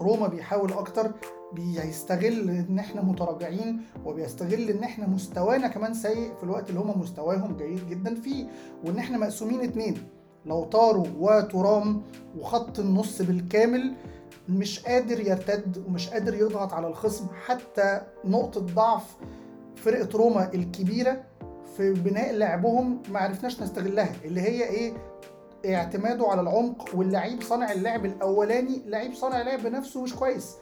روما 0.01 0.27
بيحاول 0.27 0.74
أكتر 0.74 1.12
بيستغل 1.53 2.50
إن 2.50 2.79
إحنا 2.79 3.01
متراجعين 3.01 3.82
وبيستغل 4.06 4.70
إن 4.70 4.84
إحنا 4.84 5.08
مستوانا 5.08 5.68
كمان 5.68 5.94
سيء 5.94 6.34
في 6.38 6.44
الوقت 6.44 6.70
اللي 6.70 6.79
هم 6.79 7.00
مستواهم 7.01 7.58
جيد 7.58 7.89
جدا 7.89 8.15
فيه 8.15 8.48
وإن 8.86 8.98
إحنا 8.98 9.18
مقسومين 9.18 9.62
اتنين 9.62 9.98
لوتارو 10.46 11.05
وتورام 11.19 12.01
وخط 12.38 12.79
النص 12.79 13.22
بالكامل 13.22 13.94
مش 14.50 14.79
قادر 14.86 15.20
يرتد 15.20 15.84
ومش 15.88 16.10
قادر 16.10 16.34
يضغط 16.34 16.74
على 16.74 16.88
الخصم. 16.88 17.27
حتى 17.46 18.01
نقطة 18.25 18.60
ضعف 18.62 19.15
فرقة 19.75 20.18
روما 20.18 20.53
الكبيرة 20.53 21.24
في 21.77 21.94
بناء 21.94 22.34
لعبهم 22.34 23.01
ما 23.12 23.20
عرفناش 23.20 23.62
نستغلها 23.62 24.12
اللي 24.25 24.41
هي 24.41 24.63
إيه؟ 24.63 24.94
اعتماده 25.66 26.28
على 26.28 26.42
العمق 26.42 26.89
واللعيب 26.96 27.42
صانع 27.42 27.72
اللعب 27.72 28.06
الأولاني 28.06 28.82
لعيب 28.86 29.13
صانع 29.13 29.42
لعب 29.42 29.68
نفسه 29.68 30.01
مش 30.01 30.16
كويس. 30.16 30.56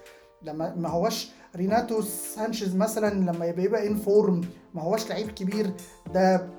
لما 0.44 0.76
ما 0.76 0.90
هوش 0.90 1.30
ريناتو 1.56 2.02
سانشيز 2.02 2.76
مثلا 2.76 3.14
لما 3.32 3.46
يبقى 3.46 3.64
يبقى 3.64 3.88
in 3.88 3.96
form 3.96 4.42
ما 4.74 4.82
هوش 4.82 5.10
لعيب 5.10 5.32
كبير. 5.32 5.72
ده 6.14 6.50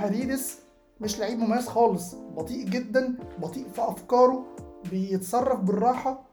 باريدس 0.00 0.58
مش 1.00 1.18
لعيب 1.20 1.38
مميز 1.38 1.66
خالص 1.66 2.14
بطيء 2.14 2.64
جدا 2.66 3.14
بطيء 3.38 3.68
في 3.68 3.82
أفكاره 3.82 4.44
بيتصرف 4.90 5.60
بالراحة. 5.60 6.25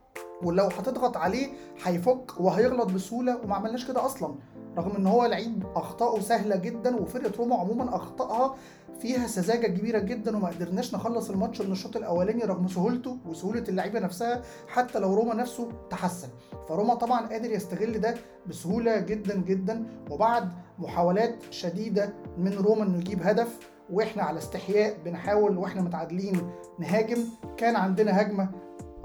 ولو 0.44 0.64
هتضغط 0.66 1.18
عليه 1.18 1.48
هيفك 1.84 2.40
وهيغلط 2.40 2.92
بسهولة 2.92 3.38
وما 3.44 3.56
عملناش 3.56 3.88
كده 3.88 4.06
أصلا. 4.06 4.36
رغم 4.78 4.96
إن 4.96 5.08
هو 5.08 5.26
لعيب 5.26 5.64
اخطائه 5.76 6.22
سهلة 6.22 6.56
جدا 6.56 6.96
وفرقة 6.96 7.32
روما 7.38 7.56
عموما 7.56 7.96
اخطائها 7.96 8.56
فيها 9.00 9.28
سذاجة 9.28 9.68
كبيرة 9.68 10.00
جدا 10.00 10.38
وما 10.38 10.48
قدرناش 10.50 10.94
نخلص 10.96 11.30
الماتش 11.30 11.62
من 11.62 11.72
الشوط 11.72 11.98
الأولاني 11.98 12.44
رغم 12.44 12.68
سهولته 12.68 13.18
وسهولة 13.26 13.64
اللعيبة 13.70 14.00
نفسها 14.00 14.42
حتى 14.68 15.00
لو 15.00 15.14
روما 15.16 15.34
نفسه 15.36 15.70
تحسن. 15.90 16.28
فروما 16.70 16.94
طبعا 16.96 17.28
قادر 17.28 17.52
يستغل 17.52 18.00
ده 18.00 18.16
بسهولة 18.48 19.00
جدا 19.00 19.36
جدا 19.42 19.86
وبعد 20.12 20.52
محاولات 20.80 21.36
شديدة 21.52 22.14
من 22.38 22.54
روما 22.54 22.84
إنه 22.84 22.98
يجيب 22.98 23.22
هدف 23.24 23.60
وإحنا 23.92 24.24
على 24.24 24.38
استحياء 24.38 24.98
بنحاول 25.06 25.58
وإحنا 25.58 25.82
متعادلين 25.82 26.50
نهاجم 26.80 27.20
كان 27.58 27.76
عندنا 27.76 28.22
هجمة 28.22 28.50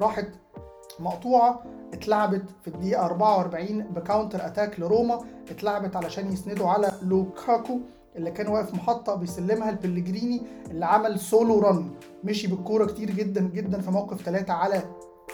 راحت 0.01 0.29
مقطوعة 1.01 1.63
اتلعبت 1.93 2.43
في 2.63 2.69
الدقيقة 2.69 3.05
44 3.05 3.83
ب 3.83 3.91
counter 3.91 4.47
attack 4.47 4.81
لروما 4.81 5.21
اتلعبت 5.51 5.97
علشان 5.97 6.33
يسندوا 6.33 6.69
على 6.69 6.93
لوكاكو 7.03 7.79
اللي 8.17 8.31
كان 8.31 8.49
واقف 8.49 8.75
محطة 8.75 9.15
بيسلمها 9.15 9.71
لبلجريني 9.71 10.43
اللي 10.71 10.87
عمل 10.87 11.21
solo 11.21 11.59
run 11.59 11.91
مشي 12.25 12.47
بالكورة 12.47 12.87
كتير 12.87 13.11
جدا 13.11 13.41
جدا 13.41 13.81
في 13.81 13.91
موقف 13.91 14.23
3 14.23 14.53
على 14.53 14.83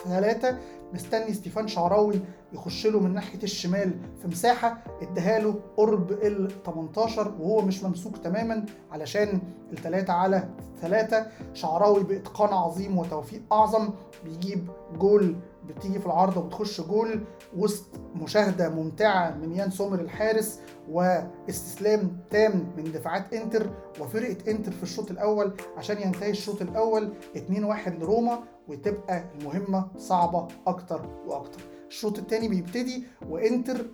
3 0.04 0.58
مستني 0.94 1.34
ستيفان 1.34 1.68
الشعراوي 1.68 2.20
يخش 2.52 2.86
له 2.86 3.00
من 3.00 3.14
ناحية 3.14 3.42
الشمال 3.42 3.90
في 4.22 4.28
مساحة 4.28 4.78
اداها 5.02 5.38
له 5.38 5.54
قرب 5.76 6.12
ال 6.12 6.62
18 6.66 7.32
وهو 7.40 7.60
مش 7.60 7.82
ممسوك 7.84 8.16
تماما 8.16 8.64
علشان 8.92 9.40
الثلاثه 9.72 10.12
على 10.12 10.48
ثلاثة 10.80 11.26
شعراوي 11.54 12.04
بإتقان 12.04 12.52
عظيم 12.54 12.98
وتوفيق 12.98 13.42
أعظم 13.52 13.88
بيجيب 14.24 14.68
جول 14.98 15.36
بتيجي 15.68 15.98
في 15.98 16.06
العارضه 16.06 16.40
وبتخش 16.40 16.80
جول 16.80 17.24
وسط 17.56 17.84
مشاهدة 18.14 18.68
ممتعة 18.68 19.30
من 19.30 19.52
يان 19.52 19.70
سومر 19.70 20.00
الحارس 20.00 20.60
واستسلام 20.90 22.16
تام 22.30 22.72
من 22.76 22.84
دفاعات 22.92 23.34
انتر 23.34 23.70
وفرقة 24.00 24.50
انتر 24.50 24.72
في 24.72 24.82
الشوط 24.82 25.10
الأول 25.10 25.52
عشان 25.76 26.02
ينتهي 26.02 26.30
الشوط 26.30 26.62
الأول 26.62 27.12
2-1 27.36 27.88
لروما 27.88 28.38
وتبقى 28.68 29.24
المهمة 29.34 29.88
صعبة 29.98 30.48
أكتر 30.66 31.06
وأكتر. 31.26 31.60
الشوط 31.88 32.18
الثاني 32.18 32.48
بيبتدي 32.48 33.04
وانتر 33.30 33.86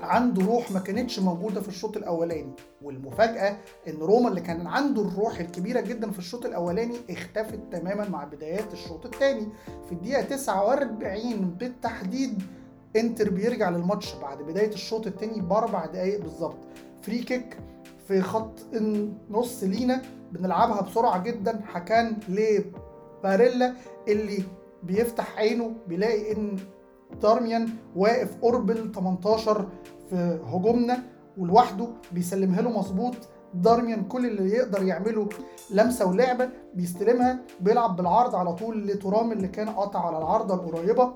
عنده 0.00 0.46
روح 0.46 0.70
ما 0.72 0.80
كانتش 0.80 1.18
موجودة 1.18 1.60
في 1.60 1.68
الشوط 1.68 1.96
الأولاني. 1.96 2.52
والمفاجأة 2.82 3.56
إن 3.88 3.96
روما 3.96 4.28
اللي 4.28 4.40
كان 4.40 4.66
عنده 4.66 5.02
الروح 5.02 5.40
الكبيرة 5.40 5.80
جدا 5.80 6.10
في 6.10 6.18
الشوط 6.18 6.46
الأولاني 6.46 6.96
اختفت 7.10 7.60
تماما 7.72 8.08
مع 8.08 8.24
بدايات 8.24 8.72
الشوط 8.72 9.06
الثاني 9.06 9.48
في 9.86 9.92
الدقيقة 9.92 10.22
49 10.22 11.50
بالتحديد 11.60 12.42
إنتر 12.96 13.30
بيرجع 13.30 13.68
للماتش 13.70 14.14
بعد 14.14 14.38
بداية 14.42 14.72
الشوط 14.72 15.06
الثاني 15.06 15.40
بأربع 15.40 15.86
دقايق 15.86 16.20
بالظبط. 16.20 16.56
free 17.02 17.18
kick 17.18 17.56
في 18.08 18.22
خط 18.22 18.58
النص 18.74 19.62
لينا. 19.64 20.02
بنلعبها 20.32 20.80
بسرعة 20.80 21.22
جدا. 21.22 21.60
حكان 21.66 22.16
لباريلا 22.28 23.74
اللي 24.08 24.42
بيفتح 24.82 25.36
عينه 25.38 25.72
بيلاقي 25.88 26.32
إن 26.32 26.56
دارميان 27.22 27.68
واقف 27.96 28.36
قرب 28.42 28.70
ال 28.70 28.92
18 28.92 29.66
في 30.10 30.38
هجومنا 30.46 31.02
ولوحده 31.38 31.88
بيسلمها 32.12 32.62
له 32.62 32.70
مظبوط. 32.78 33.14
دارميان 33.54 34.04
كل 34.04 34.26
اللي 34.26 34.50
يقدر 34.50 34.82
يعمله 34.82 35.28
لمسة 35.70 36.06
ولعبة 36.06 36.48
بيستلمها 36.74 37.38
بيلعب 37.60 37.96
بالعرض 37.96 38.34
على 38.34 38.52
طول 38.52 38.86
لترام 38.86 39.32
اللي 39.32 39.48
كان 39.48 39.68
قاطع 39.68 40.06
على 40.06 40.18
العارضه 40.18 40.54
القريبة 40.54 41.12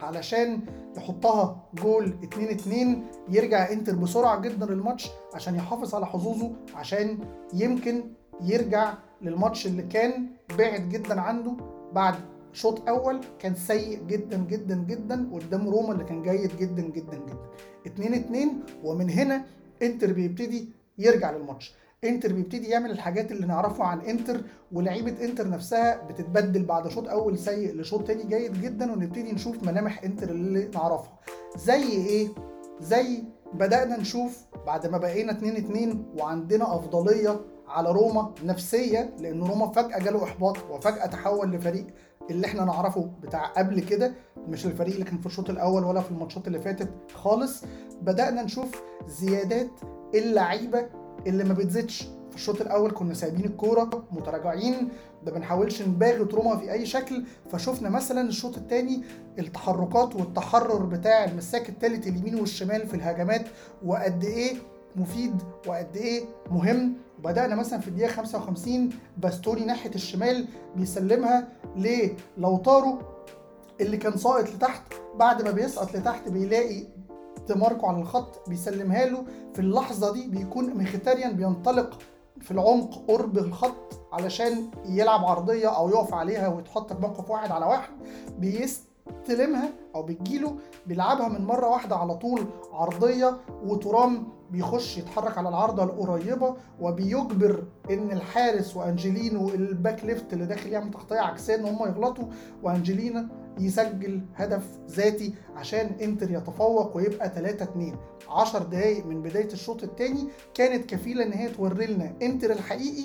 علشان 0.00 0.60
يحطها 0.96 1.56
جول 1.74 2.14
2 2.24 2.48
2 2.48 3.04
يرجع 3.28 3.72
انتر 3.72 3.94
بسرعة 3.96 4.40
جدا 4.40 4.66
للماتش 4.66 5.10
عشان 5.34 5.54
يحافظ 5.54 5.94
على 5.94 6.06
حظوظه 6.06 6.50
عشان 6.74 7.18
يمكن 7.54 8.04
يرجع 8.42 8.94
للماتش 9.22 9.66
اللي 9.66 9.82
كان 9.82 10.26
بعد 10.58 10.88
جدا 10.88 11.20
عنده 11.20 11.52
بعد 11.92 12.14
شوط 12.56 12.88
أول 12.88 13.20
كان 13.38 13.54
سيء 13.54 14.02
جدا 14.06 14.36
جدا 14.36 14.74
جدا 14.74 15.30
قدام 15.32 15.68
روما 15.68 15.92
اللي 15.92 16.04
كان 16.04 16.22
جيد 16.22 16.56
جدا 16.60 16.82
جدا 16.82 17.16
جدا. 17.16 17.38
2 17.86 18.14
2 18.14 18.48
ومن 18.84 19.10
هنا 19.10 19.44
إنتر 19.82 20.12
بيبتدي 20.12 20.68
يرجع 20.98 21.30
للماتش. 21.30 21.74
إنتر 22.04 22.32
بيبتدي 22.32 22.68
يعمل 22.68 22.90
الحاجات 22.90 23.32
اللي 23.32 23.46
نعرفها 23.46 23.86
عن 23.86 24.00
إنتر 24.00 24.40
ولعيبة 24.72 25.24
إنتر 25.24 25.48
نفسها 25.48 26.06
بتتبدل 26.06 26.64
بعد 26.64 26.88
شوط 26.88 27.08
أول 27.08 27.38
سيء 27.38 27.74
لشوط 27.74 28.06
تاني 28.06 28.22
جيد 28.24 28.62
جدا 28.62 28.92
ونبتدي 28.92 29.32
نشوف 29.32 29.62
ملامح 29.62 30.02
إنتر 30.04 30.30
اللي 30.30 30.68
نعرفها. 30.74 31.18
زي 31.56 31.82
إيه؟ 31.92 32.28
زي 32.80 33.22
بدأنا 33.54 33.96
نشوف 33.96 34.44
بعد 34.66 34.86
ما 34.86 34.98
بقينا 34.98 35.32
2 35.32 35.56
2 35.56 36.04
وعندنا 36.18 36.76
أفضلية 36.76 37.40
على 37.68 37.90
روما 37.92 38.34
نفسيه 38.44 39.14
لأن 39.20 39.42
روما 39.42 39.66
فجأة 39.72 39.98
جاله 39.98 40.24
إحباط 40.24 40.56
وفجأة 40.70 41.06
تحول 41.06 41.52
لفريق 41.52 41.86
اللي 42.30 42.46
إحنا 42.46 42.64
نعرفه 42.64 43.10
بتاع 43.22 43.46
قبل 43.46 43.80
كده 43.80 44.14
مش 44.48 44.66
الفريق 44.66 44.92
اللي 44.94 45.04
كان 45.04 45.18
في 45.18 45.26
الشوط 45.26 45.50
الأول 45.50 45.84
ولا 45.84 46.00
في 46.00 46.10
الماتشات 46.10 46.46
اللي 46.46 46.60
فاتت 46.60 46.88
خالص. 47.14 47.64
بدأنا 48.02 48.42
نشوف 48.42 48.82
زيادات 49.06 49.70
اللعيبة 50.14 50.86
اللي 51.26 51.44
ما 51.44 51.54
بتزيدش. 51.54 52.02
في 52.30 52.36
الشوط 52.36 52.60
الأول 52.60 52.90
كنا 52.90 53.14
سايبين 53.14 53.44
الكورة 53.44 54.04
متراجعين 54.12 54.88
ما 55.26 55.30
بنحاولش 55.32 55.82
نباغت 55.82 56.34
روما 56.34 56.56
في 56.56 56.72
أي 56.72 56.86
شكل. 56.86 57.24
فشفنا 57.50 57.88
مثلا 57.90 58.20
الشوط 58.28 58.56
الثاني 58.56 59.02
التحركات 59.38 60.16
والتحرر 60.16 60.84
بتاع 60.84 61.24
المساك 61.24 61.68
الثالث 61.68 62.06
اليمين 62.06 62.34
والشمال 62.40 62.86
في 62.88 62.94
الهجمات 62.94 63.46
وقد 63.84 64.24
إيه 64.24 64.56
مفيد 64.96 65.42
وقد 65.66 65.96
إيه 65.96 66.24
مهم. 66.50 66.94
وبدأنا 67.18 67.54
مثلا 67.54 67.80
في 67.80 67.88
الدقيقة 67.88 68.12
55 68.12 68.90
باستوني 69.16 69.64
ناحية 69.64 69.90
الشمال 69.94 70.46
بيسلمها 70.76 71.48
للوتارو 71.76 72.98
اللي 73.80 73.96
كان 73.96 74.16
ساقط 74.16 74.48
لتحت. 74.48 74.82
بعد 75.16 75.42
ما 75.42 75.50
بيسقط 75.50 75.94
لتحت 75.96 76.28
بيلاقي 76.28 76.86
ديماركو 77.56 77.86
على 77.86 77.98
الخط 77.98 78.48
بيسلمها 78.48 79.04
له. 79.06 79.24
في 79.54 79.58
اللحظة 79.58 80.12
دي 80.12 80.28
بيكون 80.28 80.74
ميخيتاريان 80.74 81.32
بينطلق 81.36 81.98
في 82.40 82.50
العمق 82.50 83.04
قرب 83.08 83.38
الخط 83.38 84.00
علشان 84.12 84.70
يلعب 84.88 85.24
عرضية 85.24 85.68
أو 85.76 85.88
يقف 85.88 86.14
عليها 86.14 86.48
ويتحط 86.48 86.92
في 86.92 87.00
موقف 87.00 87.30
واحد 87.30 87.50
على 87.50 87.66
واحد. 87.66 87.90
بيستلمها 89.06 89.72
أو 89.94 90.02
بتجيله 90.02 90.56
بيلعبها 90.86 91.28
من 91.28 91.44
مرة 91.44 91.68
واحدة 91.68 91.96
على 91.96 92.14
طول 92.14 92.46
عرضية 92.72 93.36
وتورام 93.64 94.28
بيخش 94.50 94.98
يتحرك 94.98 95.38
على 95.38 95.48
العارضة 95.48 95.84
القريبة 95.84 96.54
وبيجبر 96.80 97.64
إن 97.90 98.12
الحارس 98.12 98.76
وأنجلينو 98.76 99.48
ال 99.48 99.59
back 99.59 100.04
left 100.04 100.32
اللي 100.32 100.46
داخل 100.46 100.72
يعمل 100.72 100.90
تغطية 100.90 101.20
عكسية 101.20 101.54
إن 101.54 101.64
هم 101.64 101.78
يغلطوا 101.88 102.24
وأنجلينو 102.62 103.28
يسجل 103.58 104.20
هدف 104.34 104.78
ذاتي 104.90 105.34
عشان 105.56 105.86
إنتر 106.02 106.30
يتفوق 106.30 106.96
ويبقى 106.96 107.28
3 107.28 107.64
2 107.64 107.96
10 108.28 108.58
دقايق 108.64 109.06
من 109.06 109.22
بداية 109.22 109.52
الشوط 109.52 109.82
الثاني 109.82 110.28
كانت 110.54 110.90
كفيلة 110.90 111.24
إن 111.24 111.32
هي 111.32 111.48
توري 111.48 111.86
لنا 111.86 112.12
إنتر 112.22 112.50
الحقيقي 112.52 113.04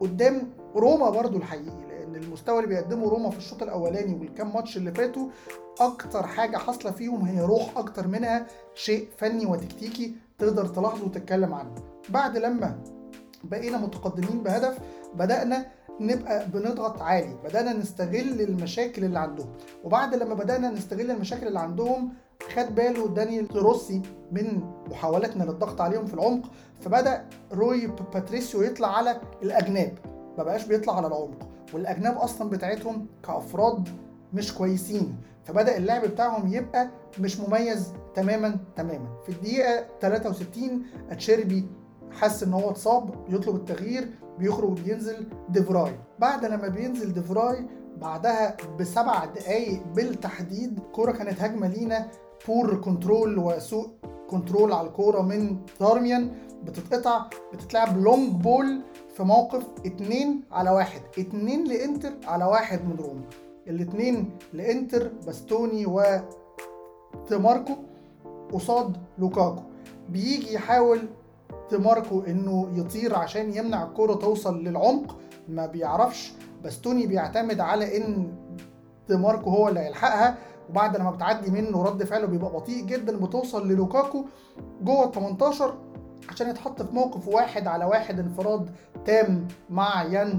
قدام 0.00 0.50
روما 0.76 1.10
برضو 1.10 1.38
الحقيقي 1.38 1.84
المستوى 2.16 2.56
اللي 2.56 2.68
بيقدمه 2.68 3.08
روما 3.08 3.30
في 3.30 3.38
الشوط 3.38 3.62
الأولاني 3.62 4.14
والكام 4.14 4.54
ماتش 4.54 4.76
اللي 4.76 4.92
فاتوا 4.92 5.28
أكتر 5.80 6.26
حاجة 6.26 6.56
حاصلة 6.56 6.90
فيهم 6.92 7.24
هي 7.24 7.40
روح 7.40 7.72
أكتر 7.78 8.08
منها 8.08 8.46
شيء 8.74 9.08
فني 9.18 9.46
وتكتيكي 9.46 10.14
تقدر 10.38 10.66
تلاحظه 10.66 11.04
وتتكلم 11.04 11.54
عنه. 11.54 11.74
بعد 12.08 12.36
لما 12.36 12.78
بقينا 13.44 13.78
متقدمين 13.78 14.42
بهدف 14.42 14.78
بدأنا 15.14 15.66
نبقى 16.00 16.48
بنضغط 16.48 17.02
عالي 17.02 17.36
بدأنا 17.44 17.72
نستغل 17.72 18.40
المشاكل 18.40 19.04
اللي 19.04 19.18
عندهم. 19.18 19.48
وبعد 19.84 20.14
لما 20.14 20.34
بدأنا 20.34 20.70
نستغل 20.70 21.10
المشاكل 21.10 21.46
اللي 21.46 21.58
عندهم 21.58 22.12
خد 22.56 22.74
باله 22.74 23.08
دانيال 23.08 23.56
روسي 23.56 24.02
من 24.32 24.60
محاولاتنا 24.90 25.44
للضغط 25.44 25.80
عليهم 25.80 26.06
في 26.06 26.14
العمق 26.14 26.50
فبدأ 26.80 27.24
روي 27.52 27.86
باتريسيو 27.86 28.62
يطلع 28.62 28.96
على 28.96 29.20
الأجناب. 29.42 29.98
ما 30.38 30.44
بقاش 30.44 30.64
بيطلع 30.64 30.96
على 30.96 31.06
العمق. 31.06 31.48
والأجناب 31.74 32.16
أصلا 32.18 32.50
بتاعتهم 32.50 33.06
كأفراد 33.26 33.88
مش 34.34 34.54
كويسين 34.54 35.16
فبدأ 35.44 35.76
اللعب 35.76 36.02
بتاعهم 36.04 36.52
يبقى 36.52 36.88
مش 37.20 37.40
مميز 37.40 37.92
تماما 38.14 38.56
تماما. 38.76 39.08
في 39.26 39.28
الدقيقة 39.28 39.84
63 40.00 40.82
أتشيربي 41.10 41.66
حس 42.10 42.42
إن 42.42 42.52
هو 42.52 42.70
اتصاب 42.70 43.28
بيطلب 43.28 43.56
التغيير 43.56 44.08
بيخرج 44.38 44.80
بينزل 44.80 45.26
ديفراي 45.48 45.92
بعد 46.18 46.44
لما 46.44 46.68
بينزل 46.68 47.12
ديفراي 47.12 47.66
بعدها 47.96 48.56
بسبع 48.80 49.24
دقايق 49.24 49.82
بالتحديد 49.94 50.80
كرة 50.92 51.12
كانت 51.12 51.42
هجمة 51.42 51.68
لينا 51.68 52.08
poor 52.48 52.74
control 52.80 53.38
وسوء 53.38 53.90
control 54.30 54.72
على 54.72 54.86
الكورة 54.88 55.22
من 55.22 55.56
دارميان. 55.80 56.32
بتتقطع 56.64 57.26
بتتلعب 57.52 57.98
long 57.98 58.32
ball 58.42 58.80
في 59.16 59.22
موقف 59.22 59.64
اتنين 59.86 60.40
على 60.52 60.70
واحد. 60.70 61.00
اتنين 61.18 61.64
لإنتر 61.64 62.12
على 62.26 62.44
واحد 62.44 62.84
من 62.84 62.96
روما 62.96 63.22
الاتنين 63.66 64.30
لإنتر 64.52 65.08
باستوني 65.26 65.86
وديماركو 65.86 67.72
قصاد 68.52 68.96
لوكاكو. 69.18 69.62
بيجي 70.08 70.54
يحاول 70.54 71.00
ديماركو 71.72 72.20
إنه 72.20 72.68
يطير 72.74 73.16
عشان 73.16 73.54
يمنع 73.56 73.84
الكرة 73.84 74.14
توصل 74.14 74.64
للعمق. 74.64 75.16
ما 75.48 75.66
بيعرفش. 75.66 76.32
باستوني 76.64 77.06
بيعتمد 77.06 77.60
على 77.60 77.96
إن 77.96 78.32
ماركو 79.10 79.50
هو 79.50 79.68
اللي 79.68 79.80
هيلحقها. 79.80 80.38
وبعد 80.70 80.96
لما 80.96 81.10
بتعدي 81.10 81.50
منه 81.50 81.82
رد 81.82 82.04
فعله 82.04 82.26
بيبقى 82.26 82.52
بطيء 82.52 82.84
جدا 82.84 83.16
بتوصل 83.16 83.68
للوكاكو 83.68 84.24
جوه 84.82 85.04
ال 85.04 85.12
18 85.12 85.74
عشان 86.28 86.50
يتحط 86.50 86.82
في 86.82 86.94
موقف 86.94 87.28
واحد 87.28 87.66
على 87.66 87.84
واحد 87.84 88.18
انفراد 88.18 88.70
تام 89.04 89.48
مع 89.70 90.02
يان 90.02 90.38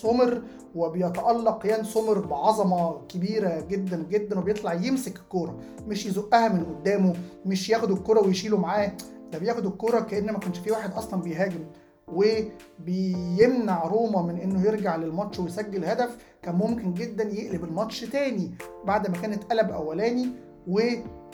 سومر 0.00 0.42
وبيتألق 0.74 1.66
يان 1.66 1.84
سومر 1.84 2.18
بعظمة 2.18 3.06
كبيرة 3.08 3.60
جدا 3.60 4.06
جدا 4.10 4.38
وبيطلع 4.38 4.72
يمسك 4.74 5.16
الكورة. 5.16 5.58
مش 5.86 6.06
يزقها 6.06 6.48
من 6.48 6.64
قدامه 6.64 7.14
مش 7.46 7.70
ياخد 7.70 7.90
الكورة 7.90 8.20
ويشيله 8.20 8.58
معاه. 8.58 8.92
ده 9.32 9.38
بياخد 9.38 9.66
الكرة 9.66 10.00
كأن 10.00 10.26
ما 10.32 10.38
كانش 10.38 10.58
في 10.58 10.70
واحد 10.70 10.92
أصلا 10.92 11.22
بيهاجم. 11.22 11.64
وبيمنع 12.08 13.84
روما 13.84 14.22
من 14.22 14.38
إنه 14.38 14.62
يرجع 14.66 14.96
للماتش 14.96 15.38
ويسجل 15.38 15.84
هدف. 15.84 16.16
كان 16.42 16.54
ممكن 16.54 16.94
جدا 16.94 17.24
يقلب 17.24 17.64
الماتش 17.64 18.00
تاني 18.00 18.54
بعد 18.84 19.10
ما 19.10 19.16
كانت 19.18 19.44
قلب 19.44 19.70
أولاني 19.70 20.28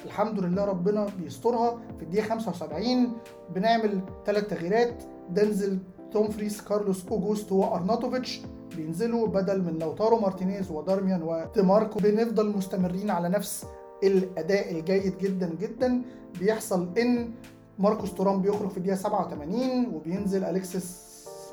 والحمد 0.04 0.40
لله 0.40 0.64
ربنا 0.64 1.06
بيسترها. 1.18 1.78
في 1.98 2.02
الدقيقة 2.02 2.28
75 2.28 3.12
بنعمل 3.54 4.00
ثلاث 4.26 4.46
تغييرات. 4.46 5.02
دينزل 5.30 5.78
دومفريس 6.12 6.60
كارلوس 6.60 7.06
اوجوستو 7.10 7.56
وأرناتوفيتش 7.56 8.40
بينزلوا 8.76 9.26
بدل 9.26 9.62
من 9.62 9.78
لوتارو 9.78 10.18
مارتينيز 10.18 10.70
ودارميان 10.70 11.22
وديماركو. 11.22 11.98
بنفضل 11.98 12.56
مستمرين 12.56 13.10
على 13.10 13.28
نفس 13.28 13.66
الأداء 14.02 14.72
الجيد 14.72 15.18
جدا 15.18 15.54
جدا. 15.60 16.02
بيحصل 16.38 16.88
إن 16.98 17.30
ماركوس 17.78 18.14
تورام 18.14 18.42
بيخرج 18.42 18.70
في 18.70 18.76
الدقيقة 18.76 18.96
87 18.96 19.86
وبينزل 19.94 20.44
أليكسيس 20.44 20.96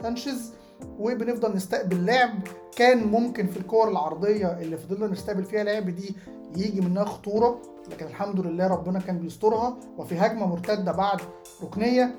سانشيز. 0.01 0.53
وبنفضل 0.99 1.55
نستقبل 1.55 2.05
لعب 2.05 2.39
كان 2.75 3.07
ممكن 3.07 3.47
في 3.47 3.57
الكور 3.57 3.89
العرضية 3.89 4.47
اللي 4.47 4.77
فضلنا 4.77 5.07
نستقبل 5.07 5.43
فيها 5.43 5.63
لعب 5.63 5.89
دي. 5.89 6.15
يجي 6.55 6.81
منها 6.81 7.05
خطورة. 7.05 7.61
لكن 7.89 8.05
الحمد 8.05 8.39
لله 8.39 8.67
ربنا 8.67 8.99
كان 8.99 9.19
بيسترها 9.19 9.77
وفي 9.97 10.19
هجمة 10.19 10.45
مرتدة 10.45 10.91
بعد 10.91 11.21
ركنية 11.63 12.15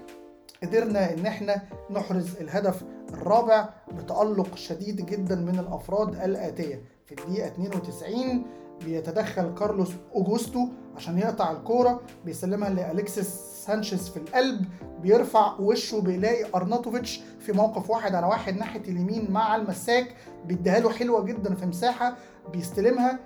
قدرنا 0.63 1.13
إن 1.15 1.27
إحنا 1.27 1.63
نحرز 1.91 2.37
الهدف 2.37 2.83
الرابع 3.13 3.69
بتألق 3.93 4.55
شديد 4.57 5.07
جدا 5.07 5.35
من 5.37 5.59
الأفراد 5.59 6.15
الآتية. 6.25 6.83
في 7.07 7.13
الدقيقة 7.13 7.49
92 7.49 8.47
بيتدخل 8.85 9.55
كارلوس 9.55 9.91
أوجوستو 10.15 10.69
عشان 10.97 11.19
يقطع 11.19 11.51
الكورة 11.53 12.01
بيسلمها 12.25 12.71
لالكسيس 12.71 13.27
سانشيز 13.67 14.09
في 14.09 14.17
القلب 14.17 14.65
بيرفع 15.03 15.55
وشه 15.61 16.01
بيلاقي 16.01 16.45
أرناتوفيتش 16.55 17.21
في 17.41 17.53
موقف 17.53 17.91
واحد 17.91 18.15
على 18.15 18.27
واحد 18.27 18.57
ناحية 18.57 18.81
اليمين 18.81 19.31
مع 19.31 19.57
المساك 19.57 20.15
بيديها 20.47 20.81
له 20.81 20.91
حلوة 20.91 21.25
جدا 21.25 21.55
في 21.55 21.67
مساحة 21.67 22.17
بيستلمها 22.53 23.19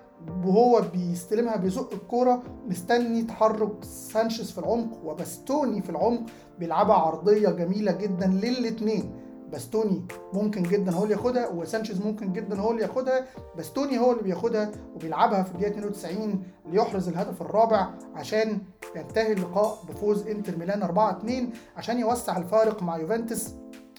وهو 0.44 0.82
بيستلمها 0.92 1.56
بيزق 1.56 1.92
الكورة 1.92 2.42
مستني 2.66 3.22
تحرك 3.22 3.84
سانشيز 3.84 4.50
في 4.50 4.58
العمق 4.58 5.04
وباستوني 5.04 5.82
في 5.82 5.90
العمق. 5.90 6.22
بيلعبها 6.58 6.96
عرضية 6.96 7.48
جميلة 7.48 7.92
جدا 7.92 8.26
للاثنين 8.26 9.12
باستوني 9.52 10.02
ممكن 10.32 10.62
جدا 10.62 10.92
هو 10.92 11.02
اللي 11.02 11.14
ياخدها 11.14 11.48
وسانشيز 11.48 12.00
ممكن 12.00 12.32
جدا 12.32 12.60
هو 12.60 12.70
اللي 12.70 12.82
ياخدها. 12.82 13.26
باستوني 13.56 13.98
هو 13.98 14.12
اللي 14.12 14.22
بياخدها 14.22 14.70
وبيلعبها 14.94 15.42
في 15.42 15.50
الدقيقة 15.54 15.70
92 15.70 16.42
ليحرز 16.66 17.08
الهدف 17.08 17.42
الرابع 17.42 17.90
عشان 18.14 18.58
ينتهي 18.96 19.32
اللقاء 19.32 19.78
بفوز 19.88 20.26
انتر 20.26 20.56
ميلان 20.58 20.82
4 20.82 21.18
2 21.18 21.50
عشان 21.76 21.98
يوسع 22.00 22.36
الفارق 22.36 22.82
مع 22.82 22.96
يوفنتوس 22.98 23.48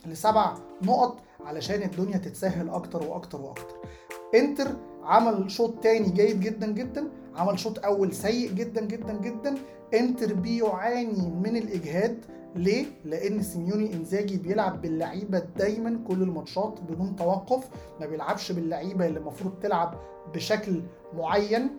لسبع 0.06 0.54
نقط 0.82 1.18
علشان 1.46 1.82
الدنيا 1.84 2.18
تتسهل 2.18 2.70
أكتر 2.70 3.04
وأكتر 3.04 3.42
وأكتر. 3.42 3.76
انتر 4.36 4.68
عمل 5.06 5.52
شوط 5.52 5.84
تاني 5.84 6.10
جيد 6.10 6.40
جدا 6.40 6.68
جدا 6.72 7.08
عمل 7.36 7.60
شوط 7.60 7.86
أول 7.86 8.14
سيء 8.14 8.52
جدا 8.52 8.86
جدا 8.86 9.14
جدا 9.14 9.56
إنتر 9.94 10.34
بيعاني 10.34 11.32
من 11.44 11.58
الإجهاد. 11.58 12.26
ليه؟ 12.56 12.86
لأن 13.06 13.42
سيميوني 13.42 13.94
إنزاجي 13.94 14.38
بيلعب 14.38 14.82
باللعيبة 14.82 15.40
دايما 15.40 16.00
كل 16.08 16.22
الماتشات 16.22 16.80
بدون 16.82 17.16
توقف، 17.16 17.68
ما 18.00 18.06
بيلعبش 18.06 18.52
باللعيبة 18.52 19.08
اللي 19.08 19.20
المفروض 19.20 19.54
تلعب 19.62 20.00
بشكل 20.34 20.82
معين 21.14 21.70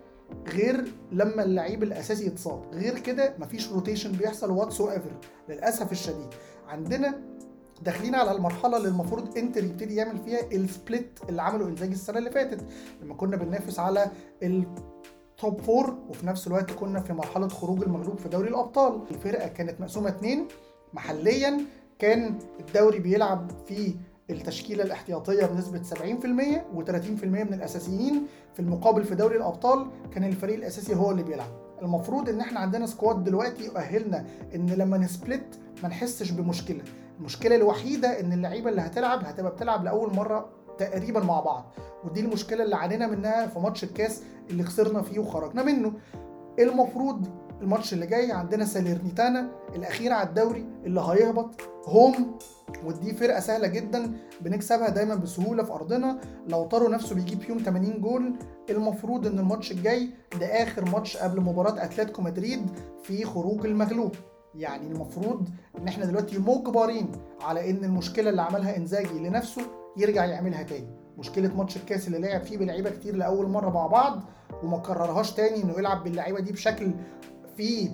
غير 0.49 0.85
لما 1.12 1.43
اللعيب 1.43 1.83
الأساسي 1.83 2.27
يتصاب. 2.27 2.62
غير 2.73 2.99
كده 2.99 3.35
مفيش 3.39 3.73
rotation 3.72 4.12
بيحصل 4.12 4.51
whatsoever 4.51 5.12
للأسف 5.49 5.93
الشديد. 5.93 6.29
عندنا 6.69 7.21
داخلين 7.83 8.15
على 8.15 8.33
المرحلة 8.33 8.77
اللي 8.77 8.89
المفروض 8.89 9.39
انتر 9.39 9.65
يبتدي 9.65 9.95
يعمل 9.95 10.19
فيها 10.19 10.41
ال 10.53 10.63
split 10.63 11.18
اللي 11.29 11.43
عمله 11.43 11.69
انزاجي 11.69 11.93
السنة 11.95 12.19
اللي 12.19 12.31
فاتت. 12.31 12.65
لما 13.03 13.15
كنا 13.15 13.37
بننافس 13.37 13.79
على 13.79 14.11
ال 14.42 14.72
top 14.72 15.61
four 15.61 15.99
وفي 16.09 16.27
نفس 16.27 16.47
الوقت 16.47 16.71
كنا 16.71 17.01
في 17.01 17.12
مرحلة 17.12 17.49
خروج 17.49 17.83
المغلوب 17.83 18.19
في 18.19 18.29
دوري 18.29 18.49
الأبطال. 18.49 19.01
الفرقة 19.11 19.49
كانت 19.49 19.81
مقسومة 19.81 20.09
اتنين. 20.09 20.49
محليا 20.95 21.61
كان 21.99 22.39
الدوري 22.61 22.99
بيلعب 22.99 23.51
فيه 23.69 23.93
التشكيلة 24.31 24.85
الاحتياطية 24.85 25.47
بنسبة 25.47 25.83
70% 25.83 26.65
و30% 26.77 27.25
من 27.25 27.55
الأساسيين 27.55 28.27
في 28.55 28.61
المقابل 28.61 29.05
في 29.05 29.15
دوري 29.15 29.37
الأبطال. 29.37 29.87
كان 30.15 30.25
الفريق 30.25 30.55
الأساسي 30.57 30.95
هو 30.95 31.11
اللي 31.11 31.23
بيلعب. 31.23 31.51
المفروض 31.83 32.29
إن 32.29 32.41
إحنا 32.41 32.61
عندنا 32.61 32.87
سكواد 32.87 33.25
دلوقتي 33.25 33.65
يؤهلنا 33.65 34.27
إن 34.55 34.67
لما 34.71 34.99
نسبلت 34.99 35.59
ما 35.83 35.89
نحسش 35.89 36.31
بمشكلة. 36.31 36.83
المشكلة 37.18 37.57
الوحيدة 37.57 38.20
إن 38.20 38.33
اللعيبة 38.33 38.70
اللي 38.70 38.81
هتلعب 38.81 39.24
هتبقى 39.24 39.52
بتلعب 39.52 39.85
لأول 39.85 40.14
مرة 40.14 40.48
تقريبا 40.79 41.20
مع 41.20 41.40
بعض 41.40 41.64
ودي 42.05 42.20
المشكلة 42.20 42.64
اللي 42.64 42.76
عانينا 42.76 43.07
منها 43.07 43.46
في 43.46 43.59
ماتش 43.59 43.85
الكاس 43.85 44.22
اللي 44.50 44.62
خسرنا 44.62 45.02
فيه 45.02 45.18
وخرجنا 45.18 45.62
منه. 45.62 45.92
المفروض 46.59 47.26
الماتش 47.62 47.92
اللي 47.92 48.07
جاي 48.07 48.33
عندنا 48.33 48.64
ساليرنيتانا 48.64 49.48
الأخير 49.74 50.12
على 50.12 50.29
الدوري 50.29 50.66
اللي 50.85 51.00
هيهبط 51.00 51.50
هوم 51.87 52.38
ودي 52.85 53.14
فرقة 53.14 53.40
سهلة 53.40 53.66
جدا 53.66 54.12
بنكسبها 54.40 54.88
دايما 54.88 55.14
بسهولة 55.14 55.62
في 55.62 55.72
أرضنا. 55.72 56.20
لو 56.48 56.64
طارو 56.64 56.88
نفسه 56.88 57.14
بيجيب 57.14 57.40
فيهم 57.40 57.59
80 57.59 58.00
جول. 58.00 58.33
المفروض 58.70 59.26
إن 59.26 59.38
الماتش 59.38 59.72
الجاي 59.72 60.11
ده 60.40 60.46
آخر 60.46 60.90
ماتش 60.90 61.16
قبل 61.16 61.40
مباراة 61.40 61.85
أتلتيكو 61.85 62.22
مدريد 62.22 62.70
في 63.02 63.24
خروج 63.24 63.66
المغلوب. 63.66 64.12
يعني 64.59 64.87
المفروض 64.87 65.49
إن 65.79 65.88
إحنا 65.88 66.05
دلوقتي 66.05 66.38
مجبرين 66.38 67.12
على 67.40 67.71
إن 67.71 67.85
المشكلة 67.85 68.31
اللي 68.31 68.42
عملها 68.42 68.77
إنزاجي 68.77 69.19
لنفسه 69.19 69.62
يرجع 69.97 70.25
يعملها 70.25 70.62
تاني. 70.62 70.88
مشكلة 71.19 71.55
ماتش 71.55 71.77
الكاس 71.77 72.07
اللي 72.07 72.19
لعب 72.19 72.42
فيه 72.42 72.59
بلعيبة 72.59 72.90
كتير 72.90 73.16
لأول 73.16 73.49
مرة 73.49 73.71
مع 73.71 73.87
بعض 73.87 74.21
وما 74.62 74.79
كررهاش 74.79 75.33
تاني 75.33 75.62
إنه 75.62 75.79
يلعب 75.79 76.05
باللعيبة 76.05 76.40
دي 76.40 76.53
بشكل 76.53 76.90
فيه 77.57 77.90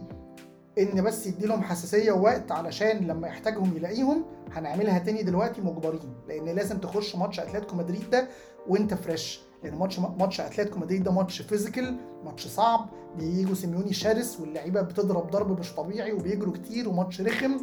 إن 0.79 1.05
بس 1.05 1.27
يدي 1.27 1.47
لهم 1.47 1.63
حساسية 1.63 2.13
ووقت 2.13 2.53
علشان 2.53 2.97
لما 3.07 3.29
يحتاجهم 3.29 3.77
يلاقيهم 3.77 4.25
هنعملها 4.53 4.99
تاني 4.99 5.23
دلوقتي 5.23 5.61
مجبرين. 5.61 6.15
لأن 6.29 6.45
لازم 6.45 6.79
تخش 6.79 7.17
ماتش 7.17 7.41
أتلتيكو 7.41 7.77
مدريد 7.77 8.11
ده 8.11 8.29
وأنت 8.69 8.95
fresh 8.95 9.41
لأن 9.65 9.75
ماتش 9.75 9.99
ماتش 9.99 10.41
اتلتيكو 10.41 10.79
مدريد 10.79 11.03
ده 11.03 11.13
ماتش 11.13 11.43
physical 11.43 11.97
ماتش 12.25 12.47
صعب. 12.47 12.89
بييجوا 13.19 13.55
سيميوني 13.55 13.93
شرس 13.93 14.41
واللعيبة 14.41 14.81
بتضرب 14.81 15.31
ضرب 15.31 15.59
مش 15.61 15.73
طبيعي 15.75 16.13
وبيجروا 16.13 16.53
كتير 16.55 16.89
وماتش 16.89 17.21
رخم 17.21 17.61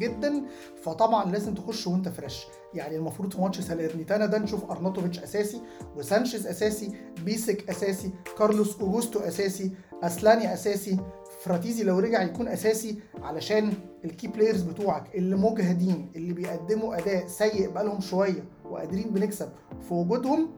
جدا. 0.00 0.44
فطبعا 0.82 1.30
لازم 1.32 1.54
تخش 1.54 1.86
وانت 1.86 2.08
fresh. 2.08 2.44
يعني 2.74 2.96
المفروض 2.96 3.32
في 3.32 3.40
ماتش 3.40 3.60
ساليرنيتانا 3.60 4.26
ده 4.26 4.38
نشوف 4.38 4.70
أرناتوفيتش 4.70 5.18
أساسي 5.18 5.60
وسانشيز 5.96 6.46
أساسي 6.46 6.92
بيسيك 7.24 7.70
أساسي 7.70 8.10
كارلوس 8.38 8.80
اوجوستو 8.80 9.18
أساسي 9.20 9.70
أسلاني 10.02 10.52
أساسي 10.54 10.98
فراتيزي 11.42 11.82
لو 11.84 11.98
رجع 11.98 12.22
يكون 12.22 12.48
أساسي 12.48 12.98
علشان 13.22 13.72
ال 14.04 14.10
key 14.10 14.28
players 14.28 14.62
بتوعك 14.62 15.14
اللي 15.14 15.36
مجهدين 15.36 16.12
اللي 16.16 16.32
بيقدموا 16.32 16.98
أداء 16.98 17.26
سيء 17.26 17.70
بقالهم 17.70 18.00
شوية 18.00 18.44
وقادرين 18.64 19.10
بنكسب 19.10 19.48
في 19.88 19.94
وجودهم. 19.94 20.50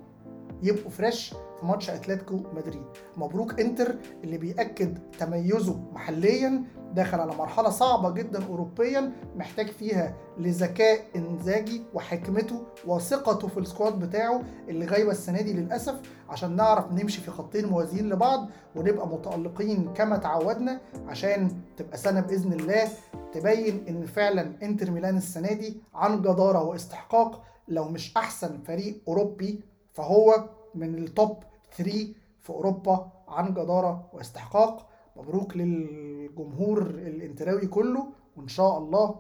يبقوا 0.62 0.90
fresh 0.90 1.35
في 1.61 1.67
ماتش 1.67 1.90
أتلتيكو 1.90 2.35
مدريد. 2.37 2.83
مبروك 3.17 3.61
إنتر 3.61 3.95
اللي 4.25 4.38
بيأكد 4.38 4.99
تميزه 5.19 5.81
محليا 5.93 6.64
داخل 6.93 7.21
على 7.21 7.35
مرحلة 7.35 7.71
صعبة 7.71 8.11
جدا 8.11 8.45
اوروبيا 8.47 9.12
محتاج 9.37 9.67
فيها 9.71 10.14
لذكاء 10.38 11.01
إنزاجي 11.17 11.83
وحكمته 11.95 12.62
وثقته 12.87 13.49
في 13.49 13.59
ال 13.61 13.67
squad 13.67 13.99
بتاعه 13.99 14.43
اللي 14.69 14.87
غايبة 14.87 15.11
السنة 15.11 15.40
دي 15.40 15.53
للأسف. 15.53 16.01
عشان 16.29 16.57
نعرف 16.57 16.93
نمشي 16.93 17.21
في 17.21 17.31
خطين 17.31 17.67
موازيين 17.67 18.09
لبعض 18.09 18.49
ونبقى 18.77 19.09
متألقين 19.09 19.93
كما 19.95 20.17
تعودنا 20.17 20.81
عشان 21.09 21.49
تبقى 21.77 21.97
سنة 21.99 22.21
بإذن 22.21 22.53
الله 22.53 22.88
تبين 23.33 23.85
إن 23.88 24.07
فعلا 24.07 24.53
إنتر 24.62 24.90
ميلان 24.90 25.17
السنة 25.17 25.53
دي 25.53 25.81
عن 25.95 26.21
جدارة 26.21 26.62
واستحقاق 26.64 27.43
لو 27.69 27.85
مش 27.88 28.17
أحسن 28.17 28.59
فريق 28.67 29.01
أوروبي 29.09 29.61
فهو 29.95 30.49
من 30.75 30.95
التوب 30.95 31.43
3 31.77 32.15
في 32.41 32.51
أوروبا 32.51 33.11
عن 33.29 33.51
جدارة 33.55 34.11
واستحقاق. 34.13 34.87
مبروك 35.17 35.57
للجمهور 35.57 36.83
الإنتراوي 36.83 37.67
كله 37.67 38.07
وإن 38.37 38.49
شاء 38.49 38.79
الله 38.79 39.15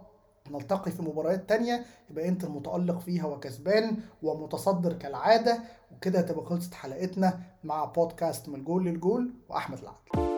نلتقي 0.50 0.90
في 0.90 1.02
مباريات 1.02 1.48
تانية. 1.48 1.84
يبقى 2.10 2.28
إنتر 2.28 2.48
متألق 2.48 2.98
فيها 2.98 3.26
وكسبان 3.26 3.96
ومتصدر 4.22 4.92
كالعادة. 4.92 5.58
وكده 5.96 6.20
تبقى 6.20 6.46
خلصت 6.46 6.74
حلقتنا 6.74 7.40
مع 7.64 7.84
بودكاست 7.84 8.48
من 8.48 8.54
الجول 8.54 8.84
للجول 8.84 9.30
وأحمد 9.48 9.78
العدل. 9.78 10.33